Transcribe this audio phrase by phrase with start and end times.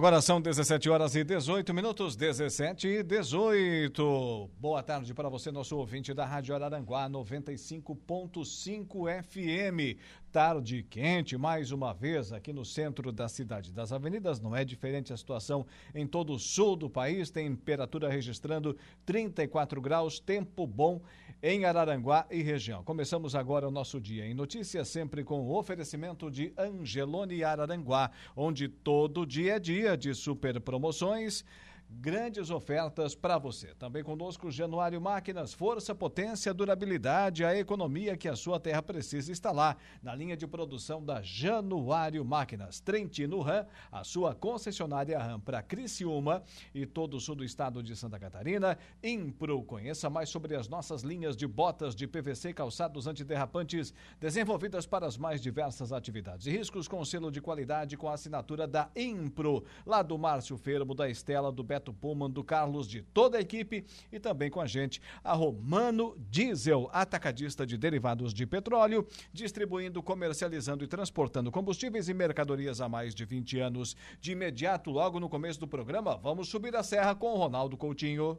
[0.00, 4.50] Agora são 17 horas e 18 minutos, 17 e 18.
[4.58, 10.00] Boa tarde para você, nosso ouvinte da Rádio Araranguá 95.5 FM.
[10.32, 14.38] Tarde quente, mais uma vez, aqui no centro da cidade das avenidas.
[14.38, 17.30] Não é diferente a situação em todo o sul do país.
[17.30, 21.02] Temperatura registrando 34 graus, tempo bom
[21.42, 22.84] em Araranguá e região.
[22.84, 28.68] Começamos agora o nosso dia em notícias, sempre com o oferecimento de Angelone Araranguá, onde
[28.68, 31.44] todo dia é dia de super promoções
[31.90, 33.74] grandes ofertas para você.
[33.74, 39.76] Também conosco Januário Máquinas, força, potência, durabilidade, a economia que a sua terra precisa lá,
[40.02, 42.80] na linha de produção da Januário Máquinas.
[42.80, 46.42] Trentino Ram, a sua concessionária Ram para Criciúma
[46.74, 48.78] e todo o sul do estado de Santa Catarina.
[49.02, 55.06] Impro, conheça mais sobre as nossas linhas de botas de PVC calçados antiderrapantes, desenvolvidas para
[55.06, 59.64] as mais diversas atividades e riscos com selo de qualidade com a assinatura da Impro,
[59.84, 63.40] lá do Márcio Fermo, da Estela, do Beto Beto Pullman, do Carlos, de toda a
[63.40, 70.02] equipe e também com a gente a Romano Diesel, atacadista de derivados de petróleo, distribuindo,
[70.02, 73.96] comercializando e transportando combustíveis e mercadorias há mais de 20 anos.
[74.20, 78.38] De imediato, logo no começo do programa, vamos subir a serra com o Ronaldo Coutinho.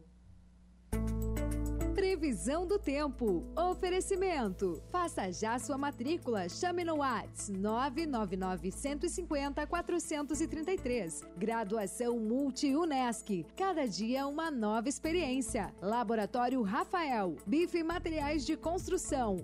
[2.02, 3.46] Previsão do tempo.
[3.56, 4.82] Oferecimento.
[4.92, 6.50] Faça já sua matrícula.
[6.50, 11.24] Chame no Whats 999 150 433.
[11.38, 13.46] Graduação Multi-UNESC.
[13.56, 15.72] Cada dia uma nova experiência.
[15.80, 17.36] Laboratório Rafael.
[17.46, 19.38] Bife e Materiais de Construção.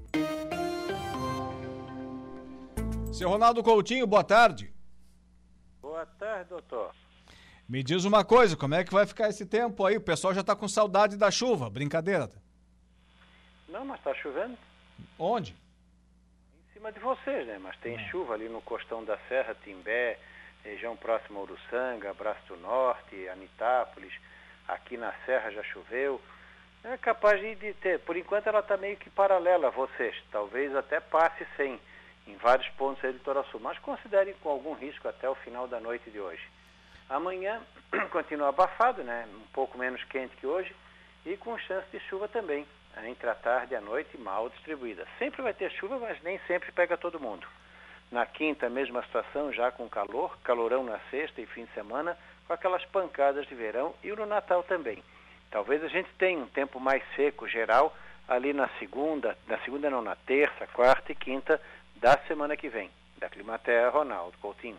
[3.14, 4.74] Seu Ronaldo Coutinho, boa tarde.
[5.80, 6.90] Boa tarde, doutor.
[7.70, 9.98] Me diz uma coisa, como é que vai ficar esse tempo aí?
[9.98, 12.47] O pessoal já está com saudade da chuva, brincadeira.
[13.68, 14.58] Não, mas está chovendo.
[15.20, 15.52] Onde?
[15.52, 17.60] Em cima de vocês, né?
[17.60, 18.10] Mas tem ah.
[18.10, 20.18] chuva ali no costão da Serra, Timbé,
[20.64, 24.14] região próxima a Uruçanga, Braço do Norte, Anitápolis.
[24.68, 26.22] Aqui na Serra já choveu.
[26.84, 28.00] É capaz de ter.
[28.00, 30.16] Por enquanto ela está meio que paralela a vocês.
[30.32, 31.80] Talvez até passe sem
[32.26, 33.60] em vários pontos aí do litoral sul.
[33.60, 36.46] Mas considerem com algum risco até o final da noite de hoje.
[37.10, 37.62] Amanhã
[38.12, 39.28] continua abafado, né?
[39.34, 40.74] Um pouco menos quente que hoje
[41.26, 42.66] e com chance de chuva também
[43.06, 45.06] entre a tarde e a noite mal distribuída.
[45.20, 47.46] Sempre vai ter chuva, mas nem sempre pega todo mundo.
[48.12, 52.54] Na quinta, mesma situação, já com calor, calorão na sexta e fim de semana, com
[52.54, 55.04] aquelas pancadas de verão e no Natal também.
[55.52, 57.96] Talvez a gente tenha um tempo mais seco geral
[58.28, 61.62] ali na segunda, na segunda não, na terça, quarta e quinta
[61.96, 62.90] da semana que vem.
[63.18, 64.78] Da Climaterra, Ronaldo Coutinho.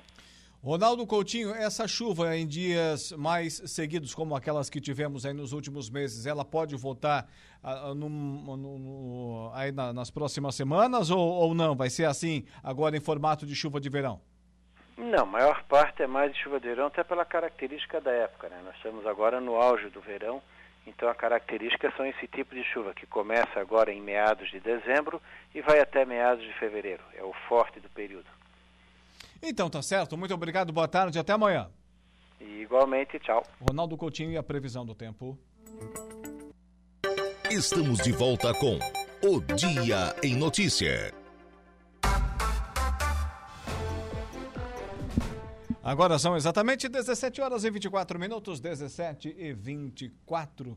[0.63, 5.89] Ronaldo Coutinho, essa chuva em dias mais seguidos, como aquelas que tivemos aí nos últimos
[5.89, 7.29] meses, ela pode voltar
[7.63, 11.77] uh, no, no, no, aí na, nas próximas semanas ou, ou não?
[11.77, 14.21] Vai ser assim agora em formato de chuva de verão?
[14.97, 18.49] Não, a maior parte é mais de chuva de verão, até pela característica da época.
[18.49, 18.61] Né?
[18.65, 20.43] Nós estamos agora no auge do verão,
[20.85, 25.23] então a característica são esse tipo de chuva que começa agora em meados de dezembro
[25.55, 27.05] e vai até meados de fevereiro.
[27.17, 28.38] É o forte do período.
[29.43, 31.71] Então tá certo, muito obrigado, boa tarde, até amanhã.
[32.41, 33.43] Igualmente, tchau.
[33.61, 35.39] Ronaldo Coutinho e a previsão do tempo.
[37.51, 38.79] Estamos de volta com
[39.23, 41.13] O Dia em Notícia.
[45.89, 50.77] Agora são exatamente 17 horas e 24 minutos, 17 e 24,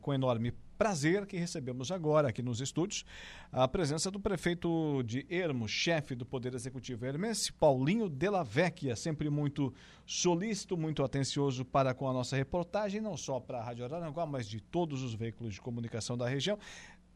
[0.00, 3.04] com enorme prazer que recebemos agora aqui nos estúdios
[3.50, 9.28] a presença do prefeito de Ermo, chefe do Poder Executivo Hermense, Paulinho Della Vecchia, sempre
[9.28, 9.74] muito
[10.06, 14.46] solícito, muito atencioso para com a nossa reportagem, não só para a Rádio Araranguá, mas
[14.46, 16.56] de todos os veículos de comunicação da região.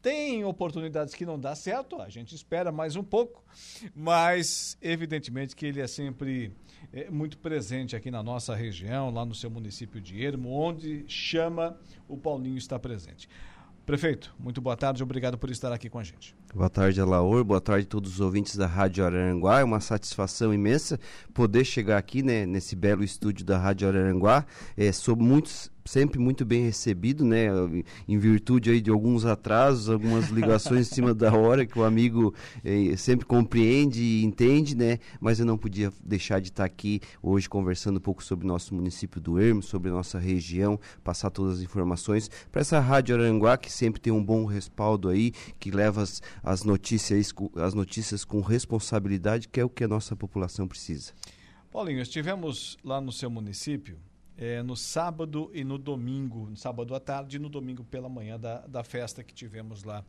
[0.01, 3.41] Tem oportunidades que não dá certo, a gente espera mais um pouco,
[3.95, 6.51] mas evidentemente que ele é sempre
[6.93, 11.75] é, muito presente aqui na nossa região, lá no seu município de Ermo, onde chama
[12.07, 13.27] o Paulinho está presente.
[13.85, 16.35] Prefeito, muito boa tarde, obrigado por estar aqui com a gente.
[16.55, 19.61] Boa tarde, Alaor, boa tarde a todos os ouvintes da Rádio Araranguá.
[19.61, 20.99] É uma satisfação imensa
[21.33, 24.45] poder chegar aqui né, nesse belo estúdio da Rádio Araranguá.
[24.77, 25.49] É, sou muito
[25.85, 27.47] sempre muito bem recebido, né?
[28.07, 32.33] Em virtude aí de alguns atrasos, algumas ligações em cima da hora que o amigo
[32.63, 34.99] eh, sempre compreende e entende, né?
[35.19, 39.19] Mas eu não podia deixar de estar aqui hoje conversando um pouco sobre nosso município
[39.19, 44.01] do Ermo, sobre nossa região, passar todas as informações para essa rádio Aranguá que sempre
[44.01, 49.59] tem um bom respaldo aí, que leva as, as notícias as notícias com responsabilidade, que
[49.59, 51.13] é o que a nossa população precisa.
[51.71, 53.97] Paulinho, estivemos lá no seu município
[54.37, 58.39] é, no sábado e no domingo, no sábado à tarde e no domingo pela manhã
[58.39, 60.03] da, da festa que tivemos lá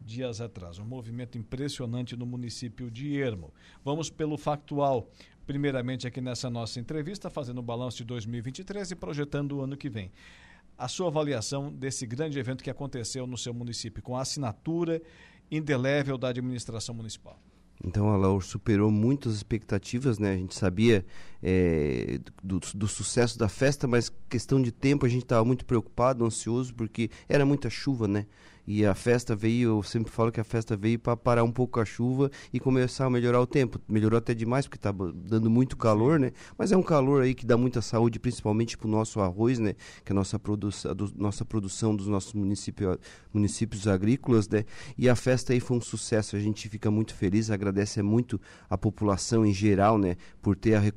[0.00, 0.78] dias atrás.
[0.78, 3.52] Um movimento impressionante no município de Ermo.
[3.84, 5.08] Vamos pelo factual.
[5.46, 9.90] Primeiramente, aqui nessa nossa entrevista, fazendo o balanço de 2023 e projetando o ano que
[9.90, 10.12] vem.
[10.78, 15.02] A sua avaliação desse grande evento que aconteceu no seu município, com a assinatura
[15.50, 17.38] indelével da administração municipal.
[17.82, 20.32] Então a Laur superou muitas expectativas, né?
[20.32, 21.04] A gente sabia
[21.42, 26.24] é, do, do, sucesso da festa, mas questão de tempo a gente estava muito preocupado,
[26.24, 28.26] ansioso, porque era muita chuva, né?
[28.72, 31.80] E a festa veio, eu sempre falo que a festa veio para parar um pouco
[31.80, 33.80] a chuva e começar a melhorar o tempo.
[33.88, 36.30] Melhorou até demais porque estava dando muito calor, né?
[36.56, 39.74] Mas é um calor aí que dá muita saúde, principalmente para o nosso arroz, né?
[40.04, 42.96] Que é a nossa, produ do, nossa produção dos nossos município,
[43.34, 44.64] municípios agrícolas, né?
[44.96, 46.36] E a festa aí foi um sucesso.
[46.36, 50.14] A gente fica muito feliz, agradece muito a população em geral, né?
[50.40, 50.94] Por ter,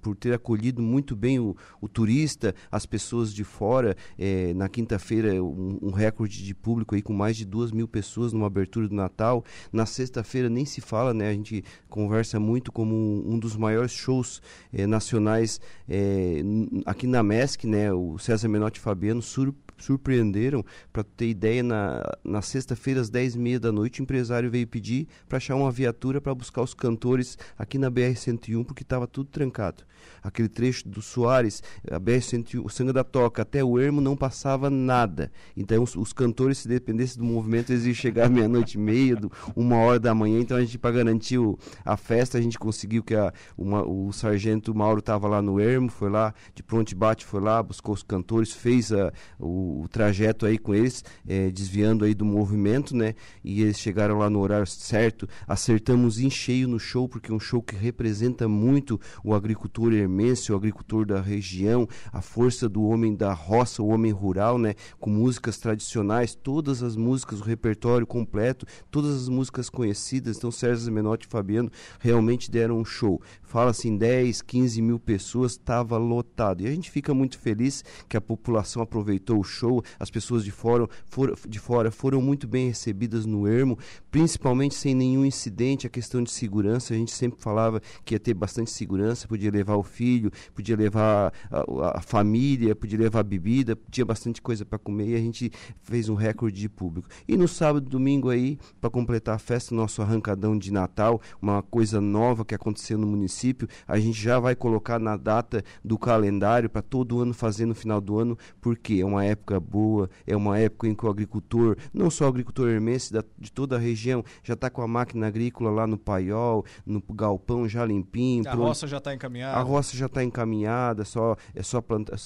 [0.00, 3.94] por ter acolhido muito bem o, o turista, as pessoas de fora.
[4.18, 8.32] É, na quinta-feira, um, um recorde de público aí com mais de duas mil pessoas
[8.32, 9.44] numa abertura do Natal.
[9.72, 11.28] Na sexta-feira nem se fala, né?
[11.28, 12.94] A gente conversa muito como
[13.26, 14.40] um, dos maiores shows
[14.72, 16.42] eh, nacionais eh,
[16.86, 17.92] aqui na MESC, né?
[17.92, 19.52] O César Menotti Fabiano sur
[19.82, 20.64] surpreenderam.
[20.92, 25.38] Para ter ideia, na, na sexta-feira, às 10h30 da noite, o empresário veio pedir para
[25.38, 29.84] achar uma viatura para buscar os cantores aqui na BR-101, porque estava tudo trancado.
[30.22, 34.70] Aquele trecho do Soares, a BR-101, o Sangue da Toca, até o Ermo não passava
[34.70, 35.30] nada.
[35.56, 39.30] Então, os, os cantores, se dependesse do movimento, eles iam chegar meia-noite e meia, do,
[39.54, 40.40] uma hora da manhã.
[40.40, 44.12] Então, a gente, para garantir o, a festa, a gente conseguiu que a, uma, o
[44.12, 47.94] sargento Mauro estava lá no Ermo, foi lá, de pronto e bate, foi lá, buscou
[47.94, 52.96] os cantores, fez a, o, o, trajeto aí com eles, é, desviando aí do movimento,
[52.96, 53.14] né?
[53.44, 57.40] E eles chegaram lá no horário certo, acertamos em cheio no show, porque é um
[57.40, 63.14] show que representa muito o agricultor hermense, o agricultor da região, a força do homem
[63.14, 64.74] da roça, o homem rural, né?
[64.98, 70.36] Com músicas tradicionais, todas as músicas, o repertório completo, todas as músicas conhecidas.
[70.36, 73.20] Então, Sérgio Menotti e Fabiano realmente deram um show.
[73.42, 76.62] Fala-se em 10, 15 mil pessoas, estava lotado.
[76.62, 80.50] E a gente fica muito feliz que a população aproveitou o show as pessoas de
[80.50, 83.78] fora, for, de fora foram muito bem recebidas no Ermo,
[84.10, 88.34] principalmente sem nenhum incidente, a questão de segurança, a gente sempre falava que ia ter
[88.34, 94.04] bastante segurança, podia levar o filho, podia levar a, a família, podia levar bebida, tinha
[94.04, 95.50] bastante coisa para comer e a gente
[95.82, 97.08] fez um recorde de público.
[97.28, 101.62] E no sábado e domingo aí, para completar a festa, nosso arrancadão de Natal, uma
[101.62, 106.70] coisa nova que aconteceu no município, a gente já vai colocar na data do calendário
[106.70, 110.36] para todo ano fazer no final do ano, porque é uma época época boa, é
[110.36, 113.78] uma época em que o agricultor, não só o agricultor hermense da, de toda a
[113.78, 118.48] região, já está com a máquina agrícola lá no paiol, no galpão já limpinho.
[118.48, 119.58] A roça já está encaminhada.
[119.58, 122.16] A roça já está encaminhada, só, é só plantar,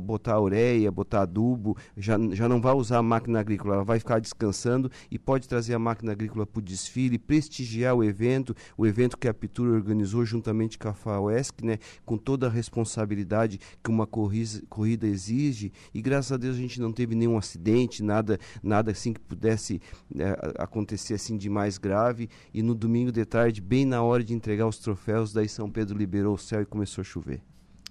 [0.00, 4.20] botar ureia, botar adubo, já, já não vai usar a máquina agrícola, ela vai ficar
[4.20, 9.16] descansando e pode trazer a máquina agrícola para o desfile, prestigiar o evento, o evento
[9.16, 14.06] que a Pitura organizou juntamente com a FAUESC, né, com toda a responsabilidade que uma
[14.06, 18.90] corrida, corrida exige, e graças a Deus a gente não teve nenhum acidente, nada, nada
[18.90, 19.80] assim que pudesse
[20.16, 22.28] é, acontecer assim de mais grave.
[22.52, 25.96] E no domingo de tarde, bem na hora de entregar os troféus, daí São Pedro
[25.96, 27.42] liberou o céu e começou a chover.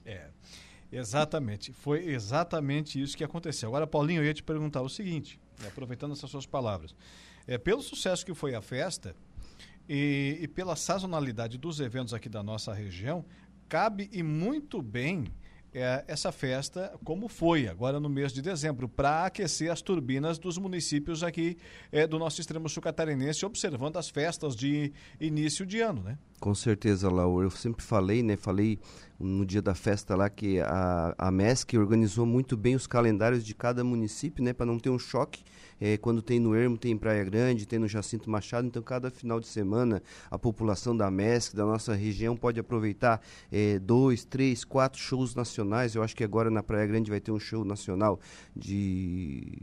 [0.06, 0.30] É,
[0.92, 1.74] exatamente.
[1.74, 3.70] Foi exatamente isso que aconteceu.
[3.70, 6.96] Agora, Paulinho, eu ia te perguntar o seguinte, né, aproveitando essas suas palavras.
[7.48, 9.16] É, pelo sucesso que foi a festa
[9.88, 13.26] e, e pela sazonalidade dos eventos aqui da nossa região,
[13.68, 15.26] cabe e muito bem
[15.74, 20.58] é, essa festa como foi agora no mês de dezembro, para aquecer as turbinas dos
[20.58, 21.58] municípios aqui
[21.92, 26.18] é, do nosso extremo sul catarinense, observando as festas de início de ano, né?
[26.44, 27.46] Com certeza, Laura.
[27.46, 28.36] Eu sempre falei, né?
[28.36, 28.78] Falei
[29.18, 33.56] no dia da festa lá que a, a MESC organizou muito bem os calendários de
[33.56, 34.52] cada município, né?
[34.52, 35.42] Para não ter um choque
[35.80, 39.12] é, quando tem no Ermo, tem em Praia Grande, tem no Jacinto Machado, então cada
[39.12, 43.22] final de semana a população da MESC, da nossa região, pode aproveitar
[43.52, 45.96] é, dois, três, quatro shows nacionais.
[45.96, 48.20] Eu acho que agora na Praia Grande vai ter um show nacional
[48.56, 49.58] de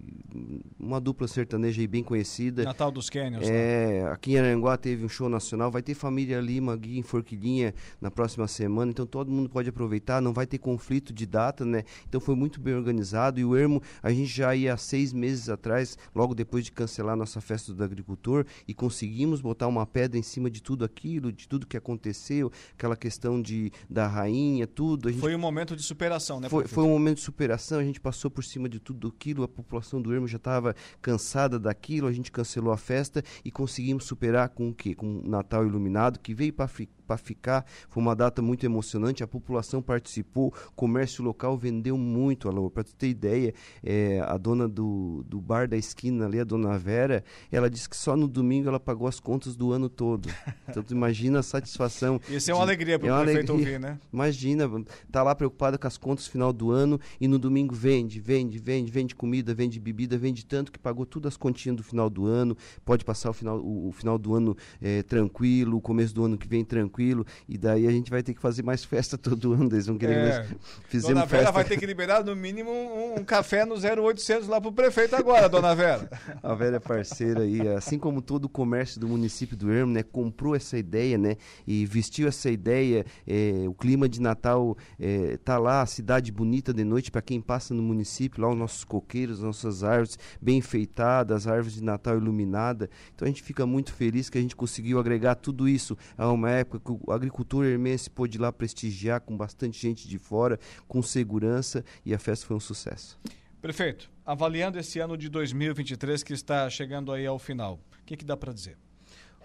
[0.78, 2.64] uma dupla sertaneja aí bem conhecida.
[2.64, 3.48] Natal dos Canyons.
[3.48, 4.12] É, né?
[4.12, 7.74] aqui em Aranguá teve um show nacional, vai ter Família Lima Erma aqui em Forquilhinha
[8.00, 11.84] na próxima semana, então todo mundo pode aproveitar, não vai ter conflito de data, né?
[12.08, 15.48] Então foi muito bem organizado e o Ermo, a gente já ia há seis meses
[15.48, 20.22] atrás, logo depois de cancelar nossa festa do agricultor e conseguimos botar uma pedra em
[20.22, 25.12] cima de tudo aquilo, de tudo que aconteceu, aquela questão de da rainha, tudo.
[25.14, 26.48] foi um momento de superação, né?
[26.48, 29.48] Foi, foi, um momento de superação, a gente passou por cima de tudo aquilo, a
[29.48, 34.48] população do Ermo já estava cansada daquilo, a gente cancelou a festa e conseguimos superar
[34.50, 34.94] com o quê?
[34.94, 37.66] Com o Natal iluminado, que veio para para ficar.
[37.88, 42.70] Foi uma data muito emocionante, a população participou, o comércio local vendeu muito, Alô.
[42.70, 43.52] Para tu ter ideia,
[43.82, 47.96] é, a dona do, do bar da esquina ali, a dona Vera, ela disse que
[47.96, 50.28] só no domingo ela pagou as contas do ano todo.
[50.68, 52.20] Então tu imagina a satisfação.
[52.30, 53.74] Isso é uma de, alegria para o é prefeito alegria.
[53.74, 53.98] ouvir, né?
[54.12, 54.70] Imagina,
[55.10, 58.92] tá lá preocupada com as contas final do ano e no domingo vende, vende, vende,
[58.92, 62.56] vende comida, vende bebida, vende tanto que pagou todas as continhas do final do ano,
[62.84, 66.38] pode passar o final, o, o final do ano é, tranquilo, o começo do ano
[66.38, 67.26] que vem tranquilo tranquilo.
[67.48, 69.68] E daí a gente vai ter que fazer mais festa todo ano.
[69.72, 70.22] Eles vão querer é.
[70.22, 70.50] mais.
[70.88, 71.52] Fizemos dona Vera festa.
[71.52, 75.48] vai ter que liberar no mínimo um, um café no 0800 lá pro prefeito agora,
[75.48, 76.08] dona Vera.
[76.42, 80.54] a é parceira aí, assim como todo o comércio do município do Ermo, né, comprou
[80.54, 83.04] essa ideia, né, e vestiu essa ideia.
[83.26, 87.40] É, o clima de Natal é, tá lá, a cidade bonita de noite para quem
[87.40, 92.90] passa no município, lá os nossos coqueiros, nossas árvores bem enfeitadas, árvores de Natal iluminada.
[93.14, 96.50] Então a gente fica muito feliz que a gente conseguiu agregar tudo isso a uma
[96.50, 101.84] época o agricultor hermense pôde ir lá prestigiar com bastante gente de fora, com segurança,
[102.04, 103.18] e a festa foi um sucesso.
[103.60, 108.24] Prefeito, avaliando esse ano de 2023 que está chegando aí ao final, o que, que
[108.24, 108.76] dá para dizer?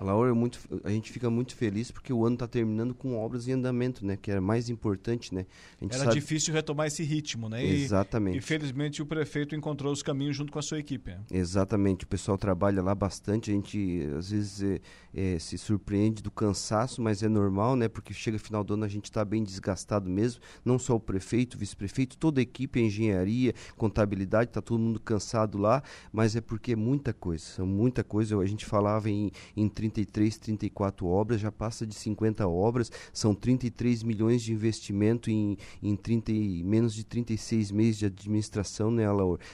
[0.04, 3.54] Laura, muito, a gente fica muito feliz porque o ano está terminando com obras em
[3.54, 4.18] andamento, né?
[4.18, 5.46] Que era mais importante, né?
[5.82, 6.16] Era sabe...
[6.16, 7.66] difícil retomar esse ritmo, né?
[7.66, 8.38] E, Exatamente.
[8.38, 11.12] E felizmente o prefeito encontrou os caminhos junto com a sua equipe.
[11.12, 11.22] Né?
[11.32, 12.04] Exatamente.
[12.04, 13.52] O pessoal trabalha lá bastante.
[13.52, 14.82] A gente às vezes é,
[15.14, 17.88] é, se surpreende do cansaço, mas é normal, né?
[17.88, 20.42] Porque chega final do ano a gente está bem desgastado mesmo.
[20.66, 25.00] Não só o prefeito, o vice-prefeito, toda a equipe, a engenharia, contabilidade, está todo mundo
[25.00, 25.82] cansado lá.
[26.12, 28.38] Mas é porque é muita coisa, muita coisa.
[28.38, 34.04] A gente falava em, em 33, 34 obras, já passa de 50 obras, são 33
[34.04, 36.32] milhões de investimento em, em 30,
[36.63, 39.06] menos de 36 meses de administração, né?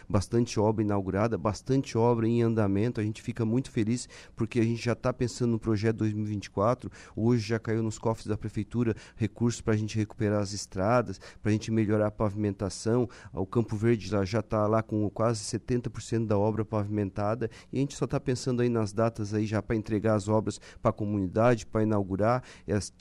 [0.07, 4.83] Bastante obra inaugurada, bastante obra em andamento, a gente fica muito feliz porque a gente
[4.83, 9.73] já está pensando no projeto 2024, hoje já caiu nos cofres da prefeitura recursos para
[9.73, 14.39] a gente recuperar as estradas, para a gente melhorar a pavimentação, o Campo Verde já
[14.39, 17.49] está lá com quase 70% da obra pavimentada.
[17.71, 20.59] E a gente só está pensando aí nas datas aí já para entregar as obras
[20.81, 22.43] para a comunidade, para inaugurar.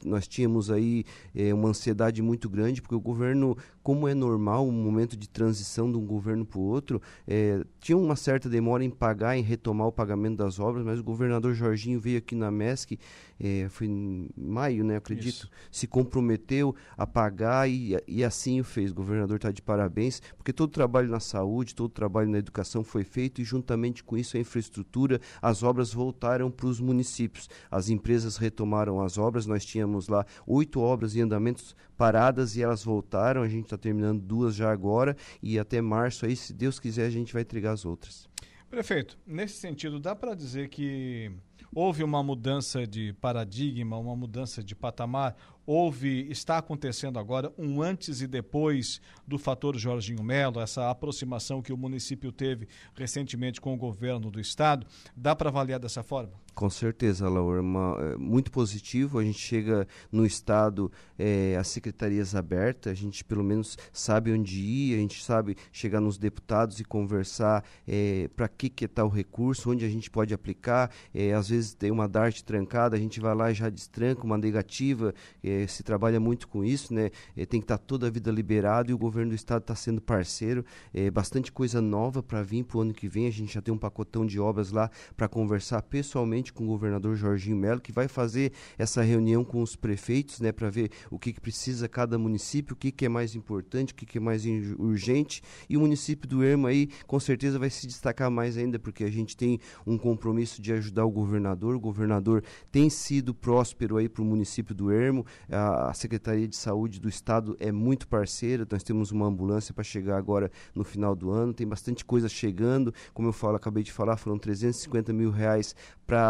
[0.05, 4.73] nós tínhamos aí é, uma ansiedade muito grande, porque o governo, como é normal, um
[4.73, 8.91] momento de transição de um governo para o outro, é, tinha uma certa demora em
[8.91, 12.99] pagar, em retomar o pagamento das obras, mas o governador Jorginho veio aqui na MESC,
[13.41, 15.51] é, foi em maio, né, acredito, Isso.
[15.73, 18.91] se comprometeu a pagar e, e assim o fez.
[18.91, 22.39] O governador está de parabéns, porque todo o trabalho na saúde, todo o trabalho na
[22.39, 27.49] educação foi feito e juntamente com isso a infraestrutura, as obras voltaram para os municípios.
[27.71, 32.85] As empresas retomaram as obras, nós tínhamos lá oito obras em andamentos paradas e elas
[32.85, 33.43] voltaram.
[33.43, 37.11] A gente está terminando duas já agora e até março aí, se Deus quiser, a
[37.11, 38.29] gente vai entregar as outras.
[38.69, 41.33] Prefeito, nesse sentido, dá para dizer que
[41.75, 45.37] houve uma mudança de paradigma, uma mudança de patamar,
[45.67, 51.73] houve, está acontecendo agora um antes e depois do fator Jorginho Melo, essa aproximação que
[51.73, 54.87] o município teve recentemente com o governo do estado.
[55.17, 56.33] Dá para avaliar dessa forma?
[56.55, 59.19] Com certeza, Laura, é, muito positivo.
[59.19, 64.61] A gente chega no estado, é, as secretarias abertas, a gente pelo menos sabe onde
[64.61, 69.09] ir, a gente sabe chegar nos deputados e conversar é, para que que está o
[69.09, 70.91] recurso, onde a gente pode aplicar.
[71.15, 74.37] É, às vezes tem uma DART trancada, a gente vai lá e já destranca uma
[74.37, 75.15] negativa.
[75.43, 77.11] É, se trabalha muito com isso, né?
[77.37, 79.75] É, tem que estar tá toda a vida liberado e o governo do estado está
[79.75, 80.65] sendo parceiro.
[80.93, 83.27] É, bastante coisa nova para vir para o ano que vem.
[83.27, 87.15] A gente já tem um pacotão de obras lá para conversar pessoalmente com o governador
[87.15, 90.53] Jorginho Melo, que vai fazer essa reunião com os prefeitos, né?
[90.53, 93.97] Para ver o que, que precisa cada município, o que, que é mais importante, o
[93.97, 94.45] que, que é mais
[94.79, 95.43] urgente.
[95.69, 99.11] E o município do Ermo aí, com certeza, vai se destacar mais ainda, porque a
[99.11, 101.75] gente tem um compromisso de ajudar o governador.
[101.77, 102.43] O governador
[102.73, 107.09] tem sido próspero aí para o município do Ermo A, a Secretaria de Saúde do
[107.09, 111.53] Estado é muito parceira, nós temos uma ambulância para chegar agora no final do ano,
[111.53, 115.75] tem bastante coisa chegando, como eu falo, acabei de falar, foram 350 mil reais
[116.07, 116.30] para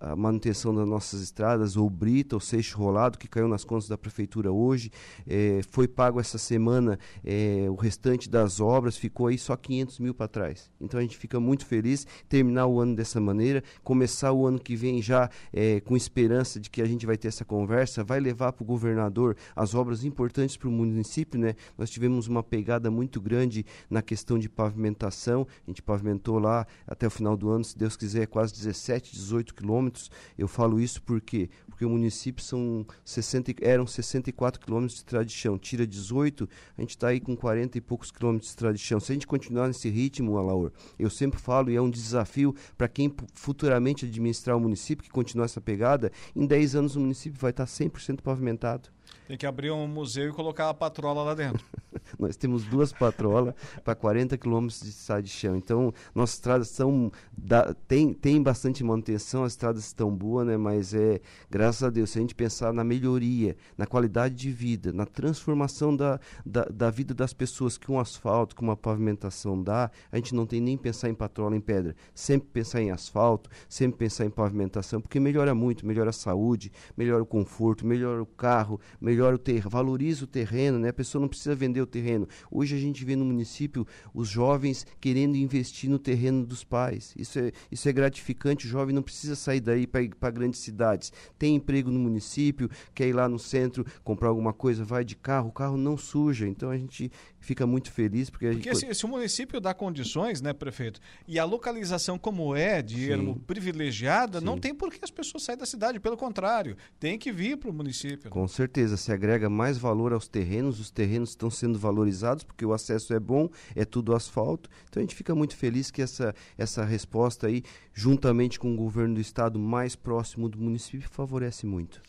[0.00, 3.98] a manutenção das nossas estradas, ou brita, ou seixo rolado, que caiu nas contas da
[3.98, 4.90] prefeitura hoje,
[5.26, 10.14] é, foi pago essa semana é, o restante das obras, ficou aí só 500 mil
[10.14, 10.70] para trás.
[10.80, 14.76] Então a gente fica muito feliz terminar o ano dessa maneira, começar o ano que
[14.76, 18.52] vem já é, com esperança de que a gente vai ter essa conversa, vai levar
[18.52, 21.54] para o governador as obras importantes para o município, né?
[21.76, 27.06] Nós tivemos uma pegada muito grande na questão de pavimentação, a gente pavimentou lá até
[27.06, 30.10] o final do ano, se Deus quiser, quase 17, 18 quilômetros.
[30.36, 31.48] Eu falo isso porque
[31.80, 36.46] porque o município são 60, eram 64 quilômetros de estrada de chão, tira 18,
[36.76, 39.00] a gente está aí com 40 e poucos quilômetros de estrada de chão.
[39.00, 42.86] Se a gente continuar nesse ritmo, Alaor, eu sempre falo e é um desafio para
[42.86, 47.50] quem futuramente administrar o município, que continuar essa pegada, em 10 anos o município vai
[47.50, 48.90] estar tá 100% pavimentado.
[49.26, 51.64] Tem que abrir um museu e colocar a patrola lá dentro.
[52.18, 55.56] Nós temos duas patrolas para 40 quilômetros de estrada de chão.
[55.56, 57.12] Então, nossas estradas são.
[57.36, 60.56] Da, tem, tem bastante manutenção, as estradas estão boas, né?
[60.56, 64.92] Mas é, graças a Deus, se a gente pensar na melhoria, na qualidade de vida,
[64.92, 69.90] na transformação da, da, da vida das pessoas que um asfalto, que uma pavimentação dá,
[70.10, 71.94] a gente não tem nem pensar em patrola em pedra.
[72.14, 77.22] Sempre pensar em asfalto, sempre pensar em pavimentação, porque melhora muito, melhora a saúde, melhora
[77.22, 80.90] o conforto, melhora o carro, melhor o terreno, valoriza o terreno, né?
[80.90, 82.28] A pessoa não precisa vender o terreno.
[82.50, 87.14] Hoje a gente vê no município os jovens querendo investir no terreno dos pais.
[87.16, 88.66] Isso é, isso é gratificante.
[88.66, 91.12] O jovem não precisa sair daí para grandes cidades.
[91.38, 95.48] Tem emprego no município, quer ir lá no centro comprar alguma coisa, vai de carro,
[95.48, 96.46] o carro não suja.
[96.46, 98.86] Então a gente fica muito feliz porque a porque gente...
[98.86, 103.40] se, se, o município dá condições, né, prefeito, e a localização como é de ermo
[103.46, 104.44] privilegiada, Sim.
[104.44, 107.70] não tem por que as pessoas saírem da cidade, pelo contrário, tem que vir para
[107.70, 108.24] o município.
[108.24, 108.30] Né?
[108.30, 108.46] Com
[108.90, 113.12] certeza, se agrega mais valor aos terrenos, os terrenos estão sendo valorizados porque o acesso
[113.14, 114.68] é bom, é tudo asfalto.
[114.88, 119.14] Então a gente fica muito feliz que essa, essa resposta aí, juntamente com o governo
[119.14, 122.00] do estado mais próximo do município, favorece muito.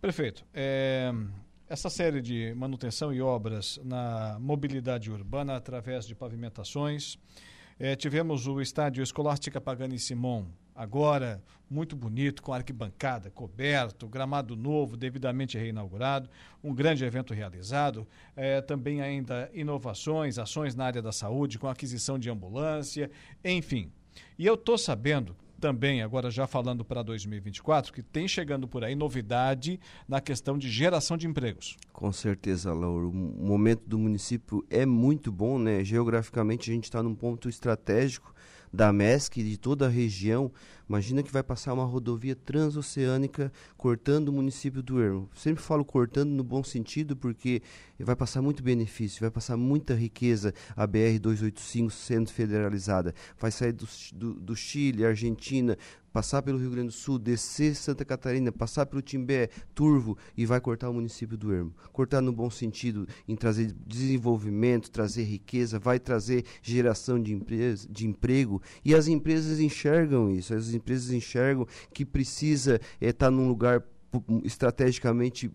[0.00, 1.12] Prefeito, é,
[1.68, 7.18] essa série de manutenção e obras na mobilidade urbana através de pavimentações.
[7.80, 10.46] É, tivemos o estádio Escolástica Pagani Simon,
[10.78, 16.30] agora muito bonito, com arquibancada coberto, gramado novo, devidamente reinaugurado,
[16.62, 18.06] um grande evento realizado.
[18.36, 23.10] É, também ainda inovações, ações na área da saúde, com aquisição de ambulância,
[23.44, 23.90] enfim.
[24.38, 28.94] E eu estou sabendo também, agora já falando para 2024, que tem chegando por aí
[28.94, 31.76] novidade na questão de geração de empregos.
[31.92, 33.10] Com certeza, Lauro.
[33.10, 35.82] O momento do município é muito bom, né?
[35.82, 38.32] Geograficamente a gente está num ponto estratégico
[38.72, 40.52] da MESC e de toda a região.
[40.88, 45.28] Imagina que vai passar uma rodovia transoceânica cortando o município do Ermo.
[45.34, 47.60] Sempre falo cortando no bom sentido porque
[47.98, 53.14] vai passar muito benefício, vai passar muita riqueza a BR-285 sendo federalizada.
[53.38, 55.76] Vai sair do, do, do Chile, Argentina,
[56.12, 60.60] passar pelo Rio Grande do Sul, descer Santa Catarina, passar pelo Timbé, Turvo e vai
[60.60, 61.72] cortar o município do Ermo.
[61.92, 68.06] Cortar no bom sentido, em trazer desenvolvimento, trazer riqueza, vai trazer geração de, empresa, de
[68.06, 73.48] emprego e as empresas enxergam isso, as empresas enxergam que precisa estar é, tá num
[73.48, 73.82] lugar
[74.44, 75.50] estrategicamente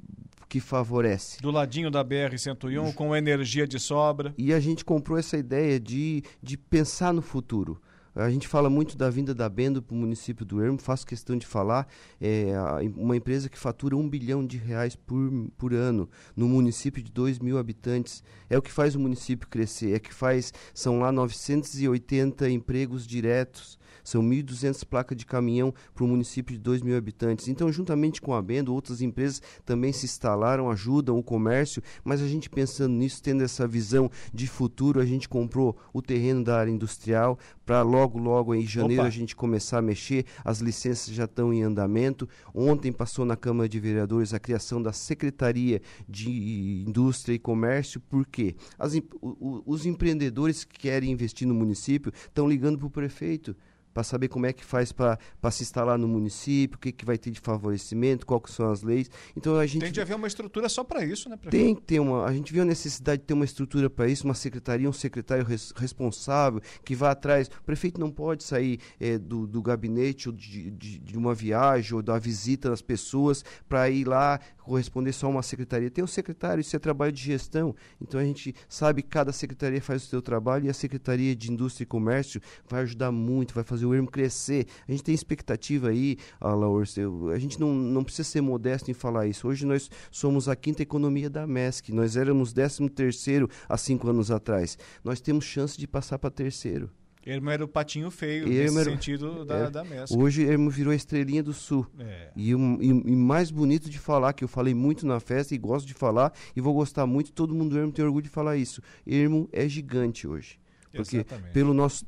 [0.47, 1.41] que favorece.
[1.41, 4.33] Do ladinho da BR-101, com energia de sobra.
[4.37, 7.81] E a gente comprou essa ideia de, de pensar no futuro.
[8.15, 11.35] A gente fala muito da vinda da Bendo para o município do Ermo, faço questão
[11.35, 11.87] de falar,
[12.21, 12.53] é
[12.95, 17.39] uma empresa que fatura um bilhão de reais por, por ano no município de 2
[17.39, 18.23] mil habitantes.
[18.49, 23.79] É o que faz o município crescer, é que faz, são lá 980 empregos diretos,
[24.03, 27.47] são 1.200 placas de caminhão para um município de 2 mil habitantes.
[27.47, 32.27] Então, juntamente com a Bendo, outras empresas também se instalaram, ajudam o comércio, mas a
[32.27, 36.71] gente pensando nisso, tendo essa visão de futuro, a gente comprou o terreno da área
[36.71, 39.07] industrial para logo, logo em janeiro Opa.
[39.07, 40.25] a gente começar a mexer.
[40.43, 42.27] As licenças já estão em andamento.
[42.53, 48.55] Ontem passou na Câmara de Vereadores a criação da Secretaria de Indústria e Comércio, porque
[48.77, 53.55] as, o, os empreendedores que querem investir no município estão ligando para o prefeito
[53.93, 55.17] para saber como é que faz para
[55.51, 59.09] se instalar no município, o que, que vai ter de favorecimento, quais são as leis.
[59.35, 61.37] Então a gente tem de haver uma estrutura só para isso, né?
[61.37, 61.63] Prefeito?
[61.63, 62.25] Tem que ter uma.
[62.25, 65.45] A gente viu a necessidade de ter uma estrutura para isso, uma secretaria, um secretário
[65.45, 67.47] res, responsável que vá atrás.
[67.47, 71.95] O prefeito não pode sair é, do, do gabinete ou de, de, de, uma viagem
[71.95, 75.91] ou da visita das pessoas para ir lá corresponder só a uma secretaria.
[75.91, 77.75] Tem um secretário, isso é trabalho de gestão.
[78.01, 81.51] Então a gente sabe que cada secretaria faz o seu trabalho e a secretaria de
[81.51, 84.67] indústria e comércio vai ajudar muito, vai fazer fazer o ermo crescer.
[84.87, 86.85] A gente tem expectativa aí, Laura,
[87.33, 89.47] a gente não, não precisa ser modesto em falar isso.
[89.47, 94.31] Hoje nós somos a quinta economia da MESC, nós éramos décimo terceiro há cinco anos
[94.31, 94.77] atrás.
[95.03, 96.89] Nós temos chance de passar para terceiro.
[97.25, 100.13] Ermo era o patinho feio, Ermo nesse sentido da, é, da MESC.
[100.13, 101.87] Hoje Ermo virou a estrelinha do sul.
[101.97, 102.31] É.
[102.35, 105.87] E, e, e, mais bonito de falar, que eu falei muito na festa e gosto
[105.87, 108.81] de falar, e vou gostar muito, todo mundo do Ermo tem orgulho de falar isso.
[109.07, 110.59] Ermo é gigante hoje.
[110.93, 111.51] Porque Exatamente.
[111.53, 112.05] pelo nosso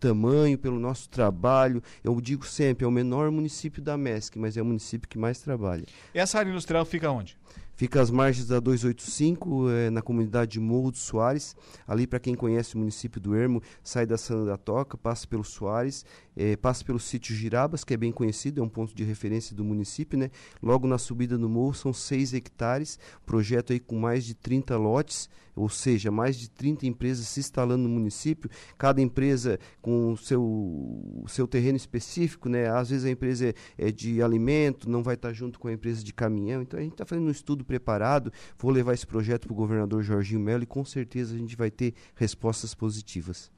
[0.00, 4.62] tamanho, pelo nosso trabalho, eu digo sempre, é o menor município da MESC, mas é
[4.62, 5.84] o município que mais trabalha.
[6.12, 7.38] Essa área industrial fica onde?
[7.76, 11.54] Fica às margens da 285, é, na comunidade de Morro dos Soares.
[11.86, 15.44] Ali, para quem conhece o município do Ermo, sai da Santa da Toca, passa pelo
[15.44, 16.02] Soares,
[16.36, 19.64] é, passa pelo sítio Girabas, que é bem conhecido, é um ponto de referência do
[19.64, 20.18] município.
[20.18, 20.30] Né?
[20.62, 25.30] Logo na subida no morro, são 6 hectares, projeto aí com mais de 30 lotes,
[25.54, 31.24] ou seja, mais de 30 empresas se instalando no município, cada empresa com o seu,
[31.26, 32.68] seu terreno específico, né?
[32.68, 36.04] às vezes a empresa é, é de alimento, não vai estar junto com a empresa
[36.04, 38.30] de caminhão, então a gente está fazendo um estudo preparado.
[38.58, 41.70] Vou levar esse projeto para o governador Jorginho Melo e com certeza a gente vai
[41.70, 43.50] ter respostas positivas.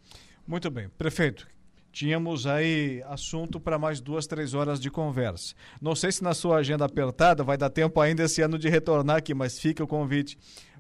[0.47, 0.88] Muito bem.
[0.97, 1.47] Prefeito,
[1.92, 5.55] tínhamos aí assunto para mais duas, três horas de conversa.
[5.81, 9.16] Não sei se na sua agenda apertada vai dar tempo ainda esse ano de retornar
[9.16, 10.38] aqui, mas fica o convite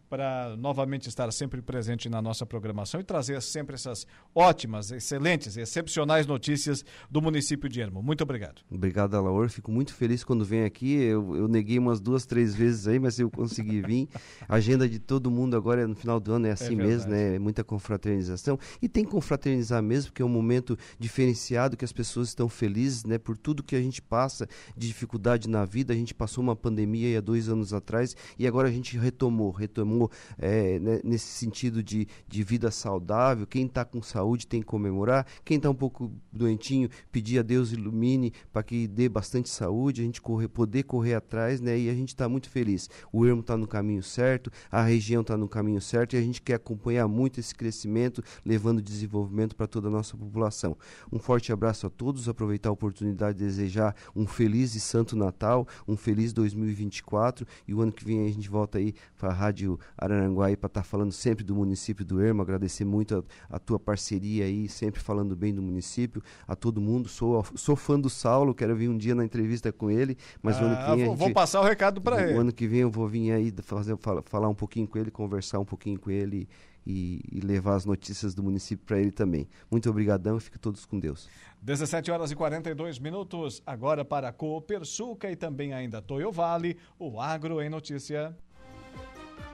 [0.08, 6.26] para novamente estar sempre presente na nossa programação e trazer sempre essas ótimas, excelentes, excepcionais
[6.26, 8.02] notícias do município de Ermo.
[8.02, 8.62] Muito obrigado.
[8.70, 9.48] Obrigado, Alaor.
[9.50, 10.94] Fico muito feliz quando vem aqui.
[10.94, 14.08] Eu, eu, neguei umas duas, três vezes aí, mas eu consegui vir.
[14.48, 17.36] A agenda de todo mundo agora no final do ano é assim é mesmo, né?
[17.36, 18.58] É muita confraternização.
[18.80, 23.04] E tem que confraternizar mesmo, porque é um momento diferenciado que as pessoas estão felizes,
[23.04, 23.18] né?
[23.18, 25.92] Por tudo que a gente passa de dificuldade na vida.
[25.92, 29.97] A gente passou uma pandemia há dois anos atrás e agora a gente retomou, retomou
[30.38, 33.46] é, né, nesse sentido de, de vida saudável.
[33.46, 35.26] Quem está com saúde tem que comemorar.
[35.44, 40.04] Quem está um pouco doentinho, pedir a Deus ilumine para que dê bastante saúde, a
[40.04, 41.78] gente correr, poder correr atrás, né?
[41.78, 42.88] E a gente está muito feliz.
[43.12, 46.42] O Ermo está no caminho certo, a região está no caminho certo e a gente
[46.42, 50.76] quer acompanhar muito esse crescimento, levando desenvolvimento para toda a nossa população.
[51.12, 55.66] Um forte abraço a todos, aproveitar a oportunidade de desejar um feliz e santo Natal,
[55.86, 59.78] um feliz 2024 e o ano que vem a gente volta aí para a Rádio
[59.96, 63.78] Araranguá para estar tá falando sempre do município do Ermo, agradecer muito a, a, tua
[63.78, 67.08] parceria aí, sempre falando bem do município, a todo mundo.
[67.08, 70.62] Sou, sou fã do Saulo, quero vir um dia na entrevista com ele, mas ah,
[70.62, 71.04] o ano que ah, vem.
[71.04, 72.34] Vou, gente, vou passar o recado para ele.
[72.34, 75.10] O ano que vem eu vou vir aí fazer, falar, falar um pouquinho com ele,
[75.10, 76.48] conversar um pouquinho com ele.
[76.90, 79.46] E, e, levar as notícias do município para ele também.
[79.70, 81.28] Muito obrigadão e fiquem todos com Deus.
[81.60, 87.60] 17 horas e 42 minutos, agora para Coopersuca e também ainda Toyo Vale, o Agro
[87.60, 88.34] em Notícia.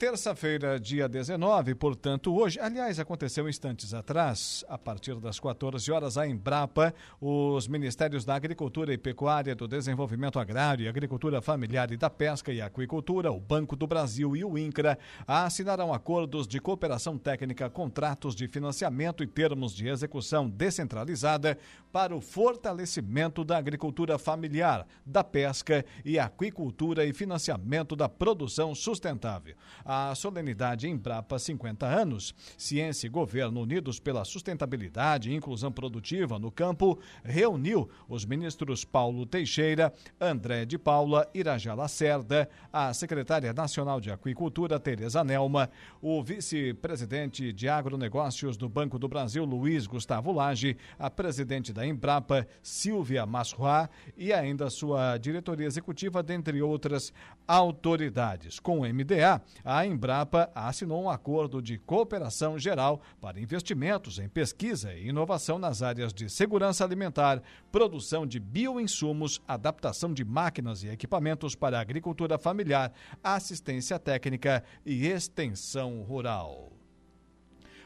[0.00, 6.26] Terça-feira, dia 19, portanto, hoje, aliás, aconteceu instantes atrás, a partir das 14 horas, a
[6.26, 12.50] Embrapa, os Ministérios da Agricultura e Pecuária, do Desenvolvimento Agrário, Agricultura Familiar e da Pesca
[12.50, 18.34] e Aquicultura, o Banco do Brasil e o INCRA assinaram acordos de cooperação técnica, contratos
[18.34, 21.58] de financiamento e termos de execução descentralizada
[21.92, 29.54] para o fortalecimento da agricultura familiar, da pesca e aquicultura e financiamento da produção sustentável.
[29.92, 36.48] A solenidade Embrapa 50 anos, Ciência e Governo Unidos pela Sustentabilidade e Inclusão Produtiva no
[36.48, 44.12] Campo, reuniu os ministros Paulo Teixeira, André de Paula, Irajá Lacerda, a secretária nacional de
[44.12, 45.68] Aquicultura, Tereza Nelma,
[46.00, 52.46] o vice-presidente de agronegócios do Banco do Brasil, Luiz Gustavo Lage, a presidente da Embrapa,
[52.62, 57.12] Silvia Masruá, e ainda sua diretoria executiva, dentre outras
[57.48, 58.60] autoridades.
[58.60, 64.94] Com o MDA, a Embrapa assinou um acordo de cooperação geral para investimentos em pesquisa
[64.94, 71.54] e inovação nas áreas de segurança alimentar, produção de bioinsumos, adaptação de máquinas e equipamentos
[71.54, 76.72] para a agricultura familiar, assistência técnica e extensão rural.